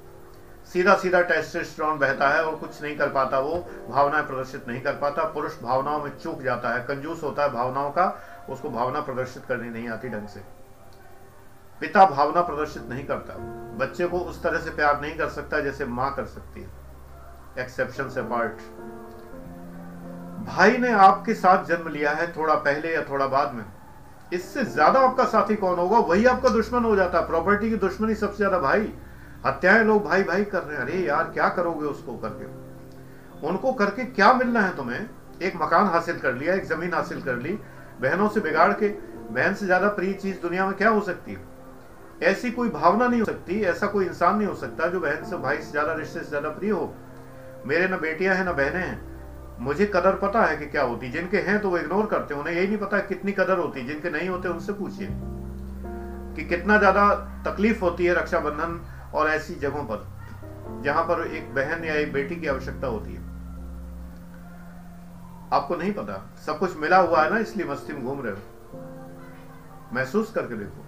सीधा 0.66 0.94
सीधा 0.94 1.20
टेस्टोस्टेरोन 1.22 1.98
बहता 1.98 2.28
है 2.28 2.42
और 2.44 2.56
कुछ 2.56 2.82
नहीं 2.82 2.96
कर 2.96 3.08
पाता, 3.08 3.38
वो 3.38 3.56
भावनाएँ 3.88 4.26
प्रदर्शित 4.26 4.68
नहीं 4.68 4.80
कर 4.80 4.92
पाता। 4.92 5.24
पुरुष 5.24 5.60
भावनाओं 5.62 6.02
में 6.02 6.10
चूक 6.18 6.42
जाता 6.42 6.74
है, 6.74 6.80
कंजूस 6.80 7.22
होता 7.22 7.42
है 7.42 7.50
भावनाओं 7.52 7.90
का, 7.90 8.06
उसको 8.50 8.70
भावना 8.70 9.00
प्रदर्शित 9.00 9.44
करनी 9.44 9.68
नहीं 9.70 9.88
आती 9.88 10.08
ढंग 10.08 10.28
से। 10.28 10.40
पिता 11.80 12.04
भावना 12.06 12.40
प्रदर्शित 12.40 12.88
नहीं 12.90 13.04
करता, 13.04 13.34
बच्चे 13.78 14.06
को 14.06 14.18
उस 14.20 14.42
तरह 14.42 14.58
से 14.58 14.70
प्यार 14.70 15.00
नहीं 15.00 15.14
कर 15.16 15.28
सकता 15.30 15.60
जैसे 15.60 15.84
माँ 15.86 16.14
कर 16.16 16.24
सकती 16.26 16.60
है। 16.60 17.62
एक्सेप्शन 17.62 18.08
से 18.08 18.22
पार्ट 18.24 18.62
भाई 20.46 20.76
ने 20.78 20.90
आपके 20.92 21.34
साथ 21.34 21.64
जन्म 21.64 21.88
लिया 21.88 22.10
है 22.10 22.26
थोड़ा 22.32 22.54
पहले 22.54 22.94
या 22.94 23.02
थोड़ा 23.02 23.26
बाद 23.26 23.52
में। 23.54 23.64
इससे 24.32 24.64
ज़्यादा 24.64 25.00
आपका 25.00 25.24
साथी 25.24 25.54
कौन 25.56 25.78
होगा? 25.78 25.98
वही 25.98 26.26
आपका 26.26 26.48
दुश्मन 26.48 26.84
हो 26.84 26.94
जाता 26.96 27.18
है। 27.18 27.26
प्रॉपर्टी 27.26 27.70
की 27.70 27.76
दुश्मनी 27.78 28.14
सबसे 28.14 28.36
ज़्यादा 28.36 28.58
भाई। 28.58 28.92
हत्याएँ 29.46 29.84
लोग 29.84 30.04
भाई 30.04 30.22
भाई 30.22 30.44
कर 30.44 30.62
रहे 30.62 30.76
हैं। 30.76 30.82
अरे 30.82 30.98
यार, 30.98 31.24
क्या 31.24 31.48
करोगे 31.48 31.86
उसको 31.86 32.16
करके? 32.16 32.44
उनको 33.48 33.72
करके 33.72 34.04
क्या 34.04 34.32
मिलना 34.32 34.60
है 34.60 34.76
तुम्हें? 34.76 35.08
एक 35.42 35.56
मकान 35.56 35.86
हासिल 35.86 36.18
कर 36.18 36.34
लिया, 36.34 36.54
एक 36.54 36.64
ज़मीन 36.64 36.94
हासिल 36.94 37.22
कर 37.22 37.36
ली, 37.36 37.52
बहनों 38.00 38.28
से 38.28 38.40
बिगाड़ 38.40 38.72
के, 38.72 38.88
बहन 39.34 39.54
से 39.54 39.66
ज़्यादा 39.66 39.88
प्रिय 39.88 40.12
चीज़ 40.12 40.40
दुनिया 40.40 40.66
में 40.66 40.74
क्या 40.76 40.88
हो 40.88 41.00
सकती 41.00 41.32
है? 41.32 41.40
ऐसी 42.22 42.50
कोई 42.50 42.68
भावना 42.68 43.08
नहीं 43.08 43.20
हो 43.20 43.26
सकती, 43.26 43.60
ऐसा 43.60 43.86
कोई 43.86 44.06
इंसान 44.06 44.36
नहीं 44.36 44.48
हो 44.48 44.54
सकता 44.54 44.86
जो 44.86 45.00
बहन 45.00 45.24
से, 45.24 45.36
भाई 45.36 45.56
से 45.56 45.70
ज़्यादा, 45.70 45.92
रिश्ते 45.92 46.20
से 46.20 46.28
ज़्यादा 46.28 46.48
प्रिय 46.48 46.70
हो। 46.70 46.94
मेरे 47.66 47.88
ना 47.88 47.96
बेटियाँ 47.96 48.34
हैं, 48.34 48.44
ना 48.44 48.52
बहनें 48.52 48.80
हैं। 48.80 49.14
मुझे 49.60 49.86
कदर 49.86 50.16
पता 50.16 50.44
है 50.44 50.56
कि 50.56 50.66
क्या 50.66 50.82
होती, 50.82 51.10
जिनके 51.10 51.38
हैं 51.38 51.58
तो 51.60 51.70
वो 51.70 51.78
इग्नोर 51.78 52.06
करते 52.06 52.34
हैं। 52.34 52.40
उन्हें 52.40 52.54
यही 52.54 52.66
नहीं 52.66 52.78
पता 52.78 52.98
कितनी 52.98 53.32
कदर 53.32 53.58
होती, 53.58 53.86
जिनके 53.86 54.10
नहीं 54.10 54.28
होते 54.28 54.48
उनसे 54.48 54.72
पूछिए 54.72 55.08
कि 56.36 56.44
कितना 56.44 56.78
ज़्यादा 56.78 57.14
तकलीफ़ 57.46 57.80
होती 57.80 58.06
है 58.06 58.14
रक्षाबंधन 58.14 58.80
और 59.14 59.28
ऐसी 59.28 59.54
जगहों 59.54 59.84
पर, 59.84 60.06
जहाँ 60.82 61.04
पर 61.04 61.26
एक 61.26 61.54
बहन 61.54 61.84
या 61.84 61.94
एक 61.94 62.12
बेटी 62.12 62.36
की 62.36 62.46
आवश्यकता 62.46 62.86
होती 62.86 63.14
है। 63.14 63.22
आपको 65.52 65.76
नहीं 65.76 65.92
पता, 65.92 66.30
सब 66.46 66.58
कुछ 66.58 66.76
मिला 66.76 66.98
हुआ 66.98 67.22
है 67.22 67.30
ना, 67.30 67.38
इसलिए 67.38 67.66
मस्ती 67.66 67.92
में 67.92 68.04
घूम 68.04 68.22
रहे 68.22 68.32
हो। 68.32 68.38
महसूस 69.92 70.32
करके 70.32 70.54
देखो। 70.54 70.84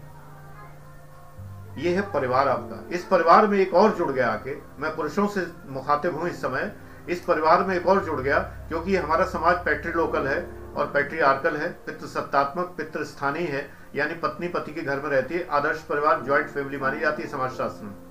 ये 1.80 1.94
है 1.94 2.02
परिवार 2.02 2.48
आपका। 2.48 2.88
इस 2.94 3.04
परिवार 3.04 3.46
में 3.46 3.58
एक 3.58 3.74
और 3.74 3.94
जुड़ 3.94 4.12
गया 4.12 4.28
आके, 4.28 4.56
मैं 4.78 4.96
पुरुषों 4.96 5.28
से 5.28 5.46
मुखातिब 5.66 6.16
हूँ 6.16 6.28
इस 6.28 6.42
समय, 6.42 6.76
इस 7.08 7.20
परिवार 7.20 7.64
में 7.64 7.76
एक 7.76 7.86
और 7.86 8.04
जुड़ 8.04 8.20
गया, 8.20 8.38
क्योंकि 8.38 8.96
हमारा 8.96 9.24
समाज 9.24 9.56
पैट्री 9.56 9.92
लोकल 9.92 10.26
है, 10.26 10.66
और 10.76 10.86
पैट्री 10.86 11.18
आर्कल 11.18 11.56
है 11.56 11.68
पितृ 11.68 12.06
सत्तात्मक 12.06 12.74
पितृ 12.78 13.04
स्थानीय 13.04 13.46
है, 13.46 13.70
यानी 13.94 14.14
पत्नी 14.14 14.48
पति 14.48 14.72
के 14.72 14.82
घर 14.82 15.00
में 15.00 15.10
रहती 15.10 15.34
है, 15.34 15.48
आदर्श 15.48 15.82
परिवार, 15.82 16.22
ज्वाइंट 16.24 16.48
फैमिली 16.48 16.78
मानी 16.78 17.00
जाती 17.00 17.22
है 17.22 17.28
समाजशास्त्र 17.28 17.84
में। 17.84 18.05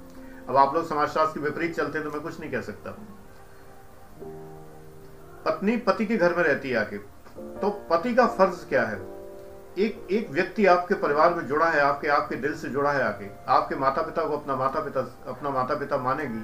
अब 0.49 0.57
आप 0.57 0.73
लोग 0.75 0.87
समाजशास्त्र 0.89 1.39
के 1.39 1.45
विपरीत 1.45 1.75
चलते 1.75 2.01
तो 2.01 2.11
मैं 2.11 2.21
कुछ 2.21 2.39
नहीं 2.39 2.51
कह 2.51 2.61
सकता। 2.61 2.91
पत्नी 5.45 5.77
पति 5.77 6.05
के 6.05 6.17
घर 6.17 6.35
में 6.35 6.43
रहती 6.43 6.69
है 6.69 6.77
आके। 6.77 6.97
तो 7.59 7.69
पति 7.89 8.13
का 8.15 8.25
फ़र्ज़ 8.27 8.65
क्या 8.65 8.83
है? 8.83 8.99
एक 9.77 10.07
एक 10.11 10.29
व्यक्ति 10.31 10.65
आपके 10.65 10.93
परिवार 10.93 11.33
में 11.33 11.45
जुड़ा 11.47 11.65
है, 11.65 11.79
आपके 11.79 12.07
आपके 12.07 12.35
दिल 12.35 12.53
से 12.55 12.69
जुड़ा 12.69 12.91
है 12.91 13.03
आके। 13.03 13.29
आपके 13.47 13.75
माता 13.75 14.01
पिता 14.01 14.23
को 14.23 14.37
अपना 14.37 14.55
माता 14.55 14.79
पिता 14.79 14.99
अपना 15.27 15.49
माता 15.49 15.75
पिता 15.75 15.97
मानेगी 15.97 16.43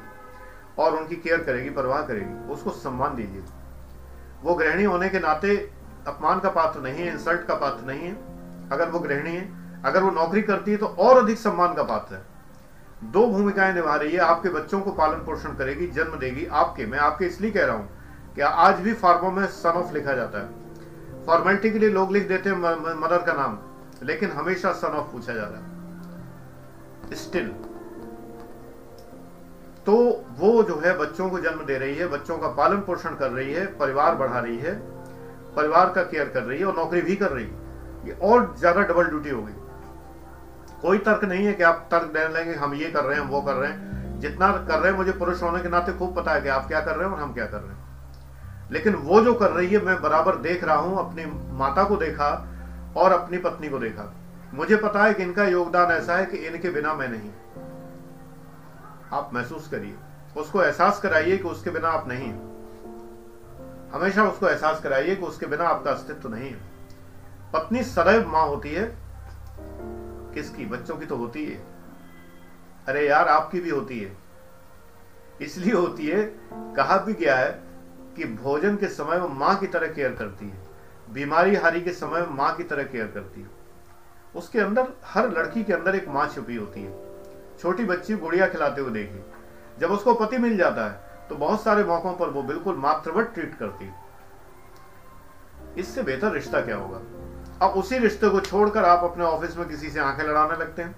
और 0.80 0.96
उनकी 0.96 1.16
केयर 1.16 1.44
करेगी, 1.44 1.70
परवाह 1.70 2.02
करेगी। 2.02 2.52
उसको 2.54 2.70
सम्मान 2.70 3.16
दीजिए। 3.16 3.44
वो 4.44 4.56
गृहिणी 4.56 4.84
होने 4.84 5.10
के 5.10 5.20
नाते 5.20 5.56
अपमान 6.08 6.40
का 6.40 6.50
पात्र 6.50 6.80
नहीं 6.80 6.96
है 6.96 7.12
इंसल्ट 7.12 7.46
का 7.46 7.56
पात्र 7.56 7.86
नहीं 7.86 8.02
है। 8.02 8.16
अगर 8.70 8.90
वो 8.90 9.00
गृहिणी 9.00 9.36
है, 9.36 9.44
अगर 9.84 10.04
वो 10.04 10.12
नौकरी 10.12 10.42
करती 10.42 10.72
है 10.72 10.78
तो 10.78 10.86
और 10.86 11.24
अधिक 11.24 11.38
सम्मान 11.38 11.74
का 11.74 11.84
पात्र 11.84 12.16
है। 12.16 12.31
दो 13.04 13.26
भूमिकाएँ 13.28 13.74
निभा 13.74 13.96
रही 13.96 14.12
है, 14.12 14.20
आपके 14.20 14.50
बच्चों 14.50 14.80
को 14.82 14.92
पालन 14.94 15.24
पोषण 15.26 15.54
करेगी, 15.56 15.88
जन्म 15.90 16.18
देगी 16.20 16.46
आपके। 16.46 16.86
मैं 16.86 17.00
आपके 17.00 17.26
इसलिए 17.26 17.52
कह 17.52 17.66
रहा 17.66 17.76
हूँ 17.76 17.90
कि 18.36 18.42
आज 18.42 18.80
भी 18.80 18.94
फार्मों 18.96 19.32
में 19.32 19.46
सन 19.48 19.70
ऑफ़ 19.78 19.94
लिखा 19.94 20.14
जाता 20.14 20.40
है। 20.40 21.26
फॉर्मेलिटी 21.26 21.70
के 21.72 21.80
लिए 21.80 21.90
लोग 21.90 22.12
लिख 22.12 22.28
देते 22.28 22.50
हैं 22.50 22.58
मदर 22.98 23.22
का 23.22 23.34
नाम, 23.34 23.58
लेकिन 24.04 24.32
हमेशा 24.32 24.72
सन 24.74 24.88
ऑफ़ 24.90 25.12
पूछा 25.12 25.34
जा 25.34 25.44
रहा 25.44 25.60
है। 25.60 27.16
स्टिल 27.16 27.48
तो 29.86 29.94
वो 30.38 30.52
जो 30.64 30.76
है 30.80 30.98
बच्चों 30.98 31.30
को 31.30 31.40
जन्म 31.40 31.66
दे 31.66 31.78
रही 31.78 31.96
है, 31.96 32.08
बच्चों 32.08 32.38
का 32.38 32.48
पालन 32.50 32.82
पोषण 32.82 33.16
कर 33.16 33.30
रही 33.30 33.54
है, 33.54 33.66
परिवार 33.78 34.16
बढ़ा 34.16 34.40
रही 34.40 34.58
है, 34.58 34.74
परिवार 35.56 35.92
का 35.96 36.04
केयर 36.04 36.30
कर 36.30 36.44
रही 36.44 36.60
है 36.60 36.66
और 36.66 36.76
नौकरी 36.76 37.02
भी 37.02 37.16
कर 37.16 37.32
रही 37.32 37.46
है। 37.46 38.08
ये 38.08 38.18
और 38.24 38.54
ज़्यादा 38.60 38.82
डबल 38.84 39.06
ड्यूटी 39.06 39.30
होगी 39.30 39.54
कोई 40.82 40.98
तर्क 40.98 41.24
नहीं 41.24 41.46
है 41.46 41.54
कि 41.54 41.64
आप 41.64 41.88
तर्क 41.92 42.04
दे 42.04 42.34
लेंगे, 42.34 42.54
हम 42.54 42.74
ये 42.74 42.92
कर 42.92 43.04
रहे 43.04 43.18
हैं, 43.18 43.24
हम 43.24 43.30
वो 43.30 43.42
कर 43.42 43.54
रहे 43.54 43.72
हैं। 43.72 44.20
जितना 44.20 44.52
कर 44.52 44.80
रहे 44.80 44.92
हैं, 44.92 44.98
मुझे 44.98 45.12
पुरुष 45.12 45.44
होने 45.44 45.64
के 45.64 45.70
नाते 45.70 45.94
खूब 45.94 46.16
पता 46.16 46.32
है 46.32 46.42
कि 46.42 46.50
आप 46.50 46.68
क्या 46.68 46.82
कर 46.82 46.96
रहे 46.96 47.08
हैं 47.08 47.16
और 47.16 47.22
हम 47.22 47.34
क्या 47.34 47.46
कर 47.46 47.58
रहे 47.58 47.70
हैं। 47.70 47.82
लेकिन 48.72 48.96
वो 48.96 49.22
जो 49.22 49.34
कर 49.34 49.52
रही 49.52 49.68
है, 49.68 49.86
मैं 49.86 50.02
बराबर 50.02 50.36
देख 50.36 50.64
रहा 50.64 50.76
हूँ, 50.76 51.00
अपनी 51.00 51.26
माता 51.58 51.84
को 51.84 51.96
देखा 51.96 52.48
और 52.98 53.12
अपनी 53.12 53.38
पत्नी 53.38 53.70
को 53.70 53.80
देखा। 53.80 54.14
मुझे 54.54 54.76
पता 54.76 55.04
है 55.04 55.14
कि 55.14 55.24
इनका 55.24 55.44
योगदान 55.44 55.92
ऐसा 55.92 56.16
है 56.16 56.26
कि 56.26 56.38
इनके 56.38 56.70
बिना 56.70 56.94
मैं 56.94 57.08
नहीं 57.08 57.30
आप 59.14 59.32
महसूस 59.34 59.68
करिए। 59.68 59.96
उसको 60.38 60.64
एहसास 60.64 61.00
कराइए 61.00 61.38
कि 61.38 61.44
उसके 61.44 61.70
बिना 61.70 61.90
आप 61.90 62.08
नहीं 62.08 62.32
हमेशा 63.92 64.24
उसको 64.24 64.48
एहसास 64.48 64.82
कराइए 64.82 65.16
कि 65.16 65.26
उसके 65.26 65.46
बिना 65.46 65.64
आपका 65.64 65.92
अस्तित्व 65.92 66.30
नहीं 66.30 66.50
है। 66.50 66.60
पत्नी 67.54 67.84
सदैव 67.84 68.28
माँ 68.28 68.48
होती 68.48 68.70
है 68.70 69.01
किसकी? 70.34 70.66
बच्चों 70.66 70.98
की 70.98 71.06
तो 71.06 71.16
होती 71.16 71.46
है। 71.46 71.58
अरे 72.88 73.08
यार, 73.08 73.28
आपकी 73.28 73.60
भी 73.60 73.70
होती 73.70 74.00
है। 74.00 74.18
इसलिए 75.42 75.74
होती 75.74 76.08
है, 76.08 76.24
कहा 76.54 76.98
भी 76.98 77.14
गया 77.14 77.36
है 77.36 77.52
कि 78.18 78.26
भोजन 78.26 78.76
के 78.76 78.88
समय 78.88 79.18
वो 79.18 79.28
माँ 79.28 79.56
की 79.58 79.68
तरह 79.68 79.88
केयर 79.88 80.14
करती 80.14 80.50
है। 80.50 80.58
बीमारी 81.14 81.56
हारी 81.56 81.82
के 81.82 81.92
समय 81.92 82.26
माँ 82.30 82.56
की 82.56 82.64
तरह 82.64 82.84
केयर 82.84 83.08
करती 83.08 83.42
है। 83.42 83.50
उसके 84.36 84.60
अंदर, 84.60 84.88
हर 85.06 85.30
लड़की 85.30 85.64
के 85.64 85.74
अंदर 85.74 85.96
एक 85.96 86.08
माँ 86.08 86.28
छुपी 86.28 86.56
होती 86.56 86.82
है। 86.82 86.92
छोटी 87.60 87.86
बच्ची 87.86 88.16
गुड़िया 88.16 88.48
खिलाते 88.48 88.82
हुए 88.82 88.92
देखी। 88.92 89.24
जब 89.80 89.92
उसको 89.92 90.14
पति 90.14 90.38
मिल 90.38 90.58
जाता 90.58 90.90
है 90.90 91.28
तो 91.30 91.36
बहुत 91.36 91.64
सारे 91.64 91.84
मौकों 91.84 92.14
पर 92.14 92.30
वो 92.30 92.44
बिल्कुल 92.44 92.76
मातृवत 92.76 93.32
ट्रीट 93.34 93.56
करती 93.56 93.86
है। 93.86 93.96
इससे 95.78 96.04
बेहतर 96.04 96.32
रिश्ता 96.32 96.62
क्या 96.62 96.76
होगा? 96.76 96.98
अब 97.62 97.70
उसी 97.70 97.98
रिश्ते 97.98 98.30
को 98.30 98.40
छोड़कर 98.40 98.86
आप 98.86 99.04
अपने 99.04 99.24
ऑफ़िस 99.24 99.58
में 99.58 99.68
किसी 99.68 99.90
से 99.90 100.00
आँखें 100.00 100.24
लड़ाने 100.24 100.54
लगते 100.54 100.82
हैं। 100.82 100.96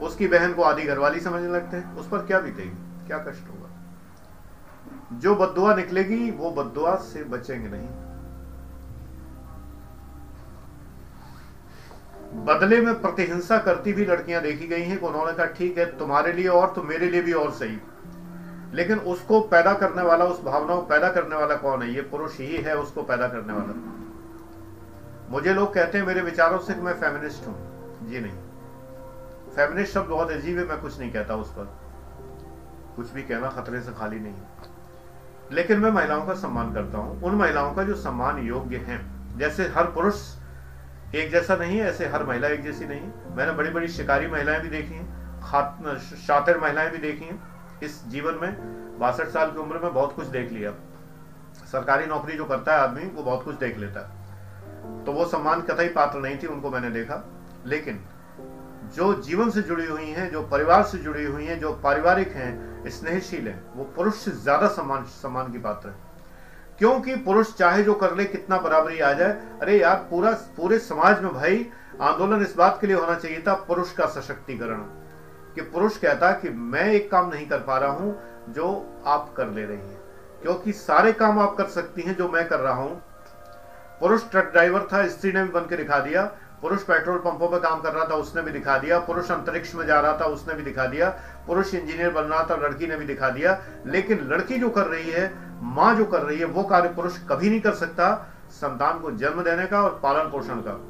उसकी 0.00 0.28
बहन 0.28 0.52
को 0.52 0.62
आधी 0.62 0.82
घरवाली 0.82 1.20
समझने 1.20 1.48
लगते 1.48 1.76
हैं। 1.76 1.96
उस 1.96 2.08
पर 2.08 2.18
क्या 2.18 2.40
बीतेगी? 2.40 3.06
क्या 3.06 3.18
कष्ट 3.18 3.48
होगा? 3.48 3.68
जो 5.12 5.34
बदुआ 5.34 5.74
निकलेगी, 5.74 6.30
वो 6.30 6.50
बदुआ 6.50 6.94
से 6.94 7.24
बचेंगे 7.24 7.68
नहीं। 7.68 7.88
बदले 12.44 12.80
में 12.80 13.00
प्रतिहिंसा 13.00 13.58
करती 13.58 13.92
भी 13.92 14.04
लड़कियाँ 14.04 14.42
देखी 14.42 14.66
गई 14.66 14.82
हैं 14.82 15.00
उन्होंने 15.00 15.32
कहा, 15.32 15.46
ठीक 15.46 15.78
है, 15.78 15.98
तुम्हारे 15.98 16.32
लिए 16.32 16.48
और 16.48 16.72
तो 16.72 16.82
मेरे 16.82 17.10
लिए 17.10 17.22
भी 17.22 17.32
और 17.32 17.50
सही। 17.50 17.78
लेकिन 18.72 18.98
उसको 18.98 19.40
पैदा 19.40 19.74
करने 19.74 20.02
वाला, 20.02 20.24
उस 20.24 20.42
भावना 20.42 20.74
को 20.74 20.82
पैदा 20.82 21.08
करने 21.08 21.36
वाला 21.36 21.56
कौन 21.56 21.82
है? 21.82 21.94
ये 21.94 22.02
पुरुष 22.02 22.38
ही 22.38 22.56
है, 22.56 22.76
उसको 22.76 23.02
पैदा 23.02 23.28
करने 23.28 23.52
वाला। 23.52 24.04
मुझे 25.30 25.54
लोग 25.54 25.72
कहते 25.74 25.98
हैं, 25.98 26.04
मेरे 26.06 26.20
विचारों 26.20 26.58
से 26.58 26.74
कि 26.74 26.80
मैं 26.80 26.94
फेमिनिस्ट 27.00 27.46
हूँ। 27.46 27.54
जी 28.08 28.20
नहीं। 28.20 28.32
फेमिनिस्ट 29.56 29.94
शब्द 29.94 30.08
बहुत 30.08 30.30
अजीब 30.30 30.58
है 30.58 30.64
मैं 30.64 30.80
कुछ 30.80 30.98
नहीं 30.98 31.10
कहता 31.12 31.34
उस 31.34 31.50
पर। 31.52 31.64
कुछ 32.96 33.10
भी 33.10 33.22
कहना 33.22 33.48
खतरे 33.50 33.80
से 33.80 33.92
खाली 33.92 34.20
नहीं 34.20 34.34
लेकिन 35.52 35.78
मैं 35.78 35.90
महिलाओं 35.90 36.24
का 36.26 36.34
सम्मान 36.34 36.72
करता 36.72 36.98
हूँ। 36.98 37.22
उन 37.22 37.34
महिलाओं 37.34 37.72
का 37.74 37.82
जो 37.82 37.94
सम्मान 37.96 38.38
योग्य 38.38 38.76
हैं, 38.78 39.38
जैसे 39.38 39.66
हर 39.68 39.84
पुरुष 39.90 40.20
एक 41.14 41.30
जैसा 41.30 41.56
नहीं 41.56 41.78
है, 41.78 41.86
ऐसे 41.86 42.06
हर 42.06 42.24
महिला 42.24 42.48
एक 42.48 42.62
जैसी 42.62 42.86
नहीं 42.86 43.00
है। 43.00 43.36
मैंने 43.36 43.52
बड़ी 43.52 43.70
बड़ी 43.70 43.88
शिकारी 43.88 44.26
महिलाएँ 44.26 44.60
भी 44.60 44.68
देखी 44.68 44.94
हैं 44.94 45.96
शातिर 46.18 46.58
महिलाएँ 46.58 46.90
भी 46.90 46.98
देखी 46.98 47.24
हैं। 47.24 47.40
इस 47.82 48.04
जीवन 48.06 48.38
में 48.42 48.98
बासठ 48.98 49.28
साल 49.28 49.50
की 49.50 49.58
उम्र 49.58 49.78
में 49.78 49.92
बहुत 49.94 50.12
कुछ 50.12 50.26
देख 50.26 50.52
लिया। 50.52 50.72
सरकारी 51.72 52.06
नौकरी 52.06 52.36
जो 52.36 52.44
करता 52.44 52.72
है 52.72 52.80
आदमी, 52.80 53.04
वो 53.04 53.22
बहुत 53.22 53.44
कुछ 53.44 53.56
देख 53.56 53.78
लेता 53.78 54.00
है। 54.00 54.17
तो 55.06 55.12
वो 55.12 55.24
सम्मान 55.24 55.60
कतई 55.60 55.88
पात्र 55.88 56.18
नहीं 56.18 56.38
थी, 56.38 56.46
उनको 56.46 56.70
मैंने 56.70 56.90
देखा। 56.90 57.24
लेकिन 57.66 58.00
जो 58.96 59.14
जीवन 59.14 59.50
से 59.50 59.62
जुड़ी 59.62 59.86
हुई 59.86 60.06
हैं, 60.06 60.30
जो 60.30 60.42
परिवार 60.42 60.82
से 60.82 60.98
जुड़ी 60.98 61.24
हुई 61.24 61.44
हैं, 61.44 61.60
जो 61.60 61.72
पारिवारिक 61.72 62.28
हैं, 62.28 62.78
स्नेहशील 62.88 63.48
हैं, 63.48 63.74
वो 63.76 63.84
पुरुष 63.84 64.14
से 64.14 64.30
ज़्यादा 64.30 64.66
सम्मान 64.66 65.04
सम्मान 65.04 65.52
की 65.52 65.58
पात्र 65.58 65.88
है। 65.88 65.94
क्योंकि 66.78 67.16
पुरुष 67.16 67.54
चाहे 67.54 67.82
जो 67.82 67.94
कर 67.94 68.14
ले, 68.14 68.24
कितना 68.24 68.58
बराबरी 68.58 69.00
आ 69.00 69.12
जाए, 69.12 69.32
अरे 69.62 69.80
यार, 69.80 69.96
पूरा, 69.96 70.32
पूरे 70.32 70.78
समाज 70.78 71.22
में 71.22 71.34
भाई, 71.34 71.66
आंदोलन 72.00 72.42
इस 72.42 72.56
बात 72.56 72.78
के 72.80 72.86
लिए 72.86 72.96
होना 72.96 73.14
चाहिए 73.14 73.44
था, 73.46 73.54
पुरुष 73.54 73.92
का 73.92 74.06
सशक्तिकरण। 74.06 74.82
कि 75.54 75.60
पुरुष 75.60 75.96
कहता 75.98 76.32
कि 76.32 76.50
मैं 76.50 76.92
एक 76.92 77.10
काम 77.10 77.28
नहीं 77.28 77.48
कर 77.48 77.58
पा 77.58 77.78
रहा 77.78 77.90
हूँ, 77.90 78.18
जो 78.48 78.96
आप 79.06 79.34
कर 79.36 79.48
ले 79.48 79.64
रही 79.64 79.78
हैं। 79.78 80.00
क्योंकि 80.42 80.72
सारे 80.72 81.12
काम 81.12 81.38
आप 81.38 81.56
कर 81.56 81.64
सकती 81.64 82.02
हैं, 82.02 82.16
जो 82.16 82.28
मैं 82.28 82.48
कर 82.48 82.60
रहा 82.60 82.74
हूँ 82.74 83.02
पुरुष 84.00 84.30
ट्रक 84.30 84.44
ड्राइवर 84.44 84.88
था, 84.92 85.06
स्त्री 85.08 85.32
ने 85.32 85.42
भी 85.42 85.48
बन 85.48 85.60
के 85.60 85.76
दिखा 85.76 85.98
दिया। 85.98 86.22
पुरुष 86.62 86.82
पेट्रोल 86.82 87.18
पंपों 87.18 87.48
पर 87.48 87.58
काम 87.58 87.80
कर 87.80 87.92
रहा 87.92 88.04
था, 88.04 88.14
उसने 88.14 88.42
भी 88.42 88.50
दिखा 88.50 88.78
दिया। 88.78 88.98
पुरुष 88.98 89.30
अंतरिक्ष 89.30 89.74
में 89.74 89.86
जा 89.86 90.00
रहा 90.00 90.18
था, 90.20 90.24
उसने 90.24 90.54
भी 90.54 90.62
दिखा 90.62 90.86
दिया। 90.86 91.08
पुरुष 91.46 91.74
इंजीनियर 91.74 92.10
बन 92.10 92.22
रहा 92.22 92.42
था, 92.44 92.56
लड़की 92.56 92.86
ने 92.86 92.96
भी 92.96 93.04
दिखा 93.04 93.30
दिया। 93.30 93.58
लेकिन 93.86 94.28
लड़की 94.28 94.58
जो 94.58 94.70
कर 94.70 94.86
रही 94.86 95.10
है, 95.10 95.32
माँ 95.62 95.94
जो 95.94 96.04
कर 96.04 96.22
रही 96.22 96.38
है, 96.38 96.44
वो 96.44 96.62
कार्य 96.62 96.88
पुरुष 96.88 97.18
कभी 97.28 97.50
नहीं 97.50 97.60
कर 97.60 97.74
सकता 97.74 98.34
संतान 98.50 98.98
को 98.98 99.10
जन्म 99.10 99.42
देने 99.42 99.66
का 99.66 99.82
और 99.82 100.00
पालन 100.02 100.30
पोषण 100.30 100.60
का। 100.60 100.80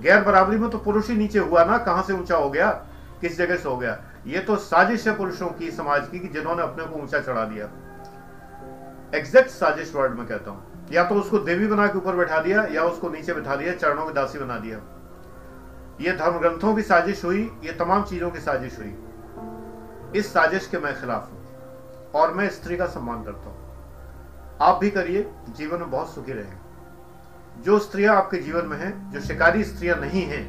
गैर 0.00 0.22
बराबरी 0.22 0.56
में 0.56 0.70
तो 0.70 0.78
पुरुष 0.78 1.08
ही 1.08 1.16
नीचे 1.16 1.38
हुआ 1.38 1.64
ना, 1.64 1.78
कहाँ 1.78 2.02
से 2.02 2.12
ऊँचा 2.12 2.36
हो 2.36 2.50
गया, 2.50 2.70
किस 3.20 3.38
जगह 3.38 3.56
से 3.56 3.68
हो 3.68 3.76
गया? 3.76 3.98
ये 4.26 4.38
तो 4.38 4.56
साजिश 4.56 5.08
है 5.08 5.16
पुरुषों 5.16 5.46
की, 5.46 5.70
समाज 5.70 6.08
कि 6.08 6.18
जिन्होंने 6.18 6.62
अपने 6.62 6.84
को 6.84 7.02
ऊँचा 7.02 7.20
चढ़ा 7.20 7.44
दिया। 7.44 7.68
एग्जैक्ट 9.14 9.50
साजिश 9.50 9.94
वर्ड 9.94 10.12
में 10.12 10.26
कहता 10.26 10.50
हूँ। 10.50 10.71
या 10.90 11.04
तो 11.04 11.14
उसको 11.14 11.38
देवी 11.38 11.66
बना 11.66 11.86
के 11.86 11.98
ऊपर 11.98 12.16
बैठा 12.16 12.40
दिया, 12.40 12.64
या 12.64 12.82
उसको 12.84 13.08
नीचे 13.08 13.34
बैठा 13.34 13.56
दिया, 13.56 13.74
चरणों 13.74 14.06
की 14.06 14.12
दासी 14.12 14.38
बना 14.38 14.58
दिया। 14.58 14.78
ये 16.00 16.12
धर्म 16.12 16.38
ग्रंथों 16.38 16.74
की 16.74 16.82
साजिश 16.82 17.24
हुई, 17.24 17.50
ये 17.64 17.72
तमाम 17.72 18.02
चीज़ों 18.02 18.30
की 18.30 18.40
साजिश 18.40 18.78
हुई। 18.78 18.94
इस 20.16 20.32
साजिश 20.32 20.66
के 20.66 20.78
मैं 20.78 21.00
खिलाफ 21.00 21.30
हूँ, 21.30 22.10
और 22.14 22.32
मैं 22.34 22.48
स्त्री 22.48 22.76
का 22.76 22.86
सम्मान 22.86 23.22
करता 23.24 23.50
हूँ। 23.50 24.58
आप 24.60 24.78
भी 24.80 24.90
करिए, 24.90 25.30
जीवन 25.48 25.78
में 25.78 25.90
बहुत 25.90 26.14
सुखी 26.14 26.32
रहेंगे 26.32 26.60
जो 27.62 27.78
स्त्रियाँ 27.78 28.16
आपके 28.16 28.38
जीवन 28.38 28.66
में 28.66 28.76
हैं, 28.76 29.10
जो 29.12 29.20
शिकारी 29.20 29.64
स्त्रियाँ 29.64 29.96
नहीं 29.96 30.22
हैं, 30.22 30.44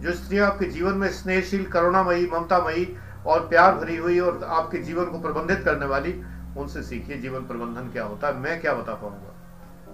जो 0.00 0.12
स्त्रियाँ 0.12 0.46
आपके 0.46 0.66
जीवन 0.66 0.94
में 0.94 1.08
स्नेहशील, 1.10 1.64
करुणामयी, 1.66 2.26
ममतामयी 2.26 2.96
और 3.26 3.46
प्यार 3.48 3.74
भरी 3.74 3.96
हुई 3.96 4.18
और 4.20 4.44
आपके 4.44 4.78
जीवन 4.78 5.04
को 5.04 5.18
प्रबंधित 5.18 5.62
करने 5.64 5.86
वाली, 5.86 6.12
उनसे 6.56 6.82
सीखिए 6.82 7.16
जीवन 7.18 7.46
प्रबंधन 7.46 7.90
क्या 7.92 8.04
होता 8.04 8.28
है, 8.28 8.36
मैं 8.36 8.60
क्या 8.60 8.74
बता 8.74 8.94
पाऊँगा। 8.94 9.32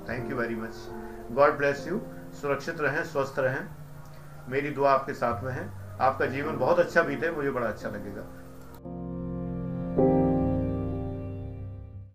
Thank 0.08 0.30
you 0.30 0.36
very 0.36 0.54
much 0.54 0.74
God 1.32 1.58
bless 1.58 1.88
you 1.88 2.00
सुरक्षित 2.40 2.80
रहें, 2.80 3.04
स्वस्थ 3.04 3.38
रहें. 3.38 3.68
मेरी 4.48 4.70
दुआ 4.70 4.92
आपके 4.92 5.14
साथ 5.14 5.42
में 5.44 5.52
है. 5.52 5.70
आपका 6.00 6.26
जीवन 6.26 6.56
बहुत 6.56 6.78
अच्छा 6.78 7.02
बीते, 7.02 7.30
मुझे 7.30 7.50
बड़ा 7.50 7.66
अच्छा 7.66 7.88
लगेगा. 7.88 8.22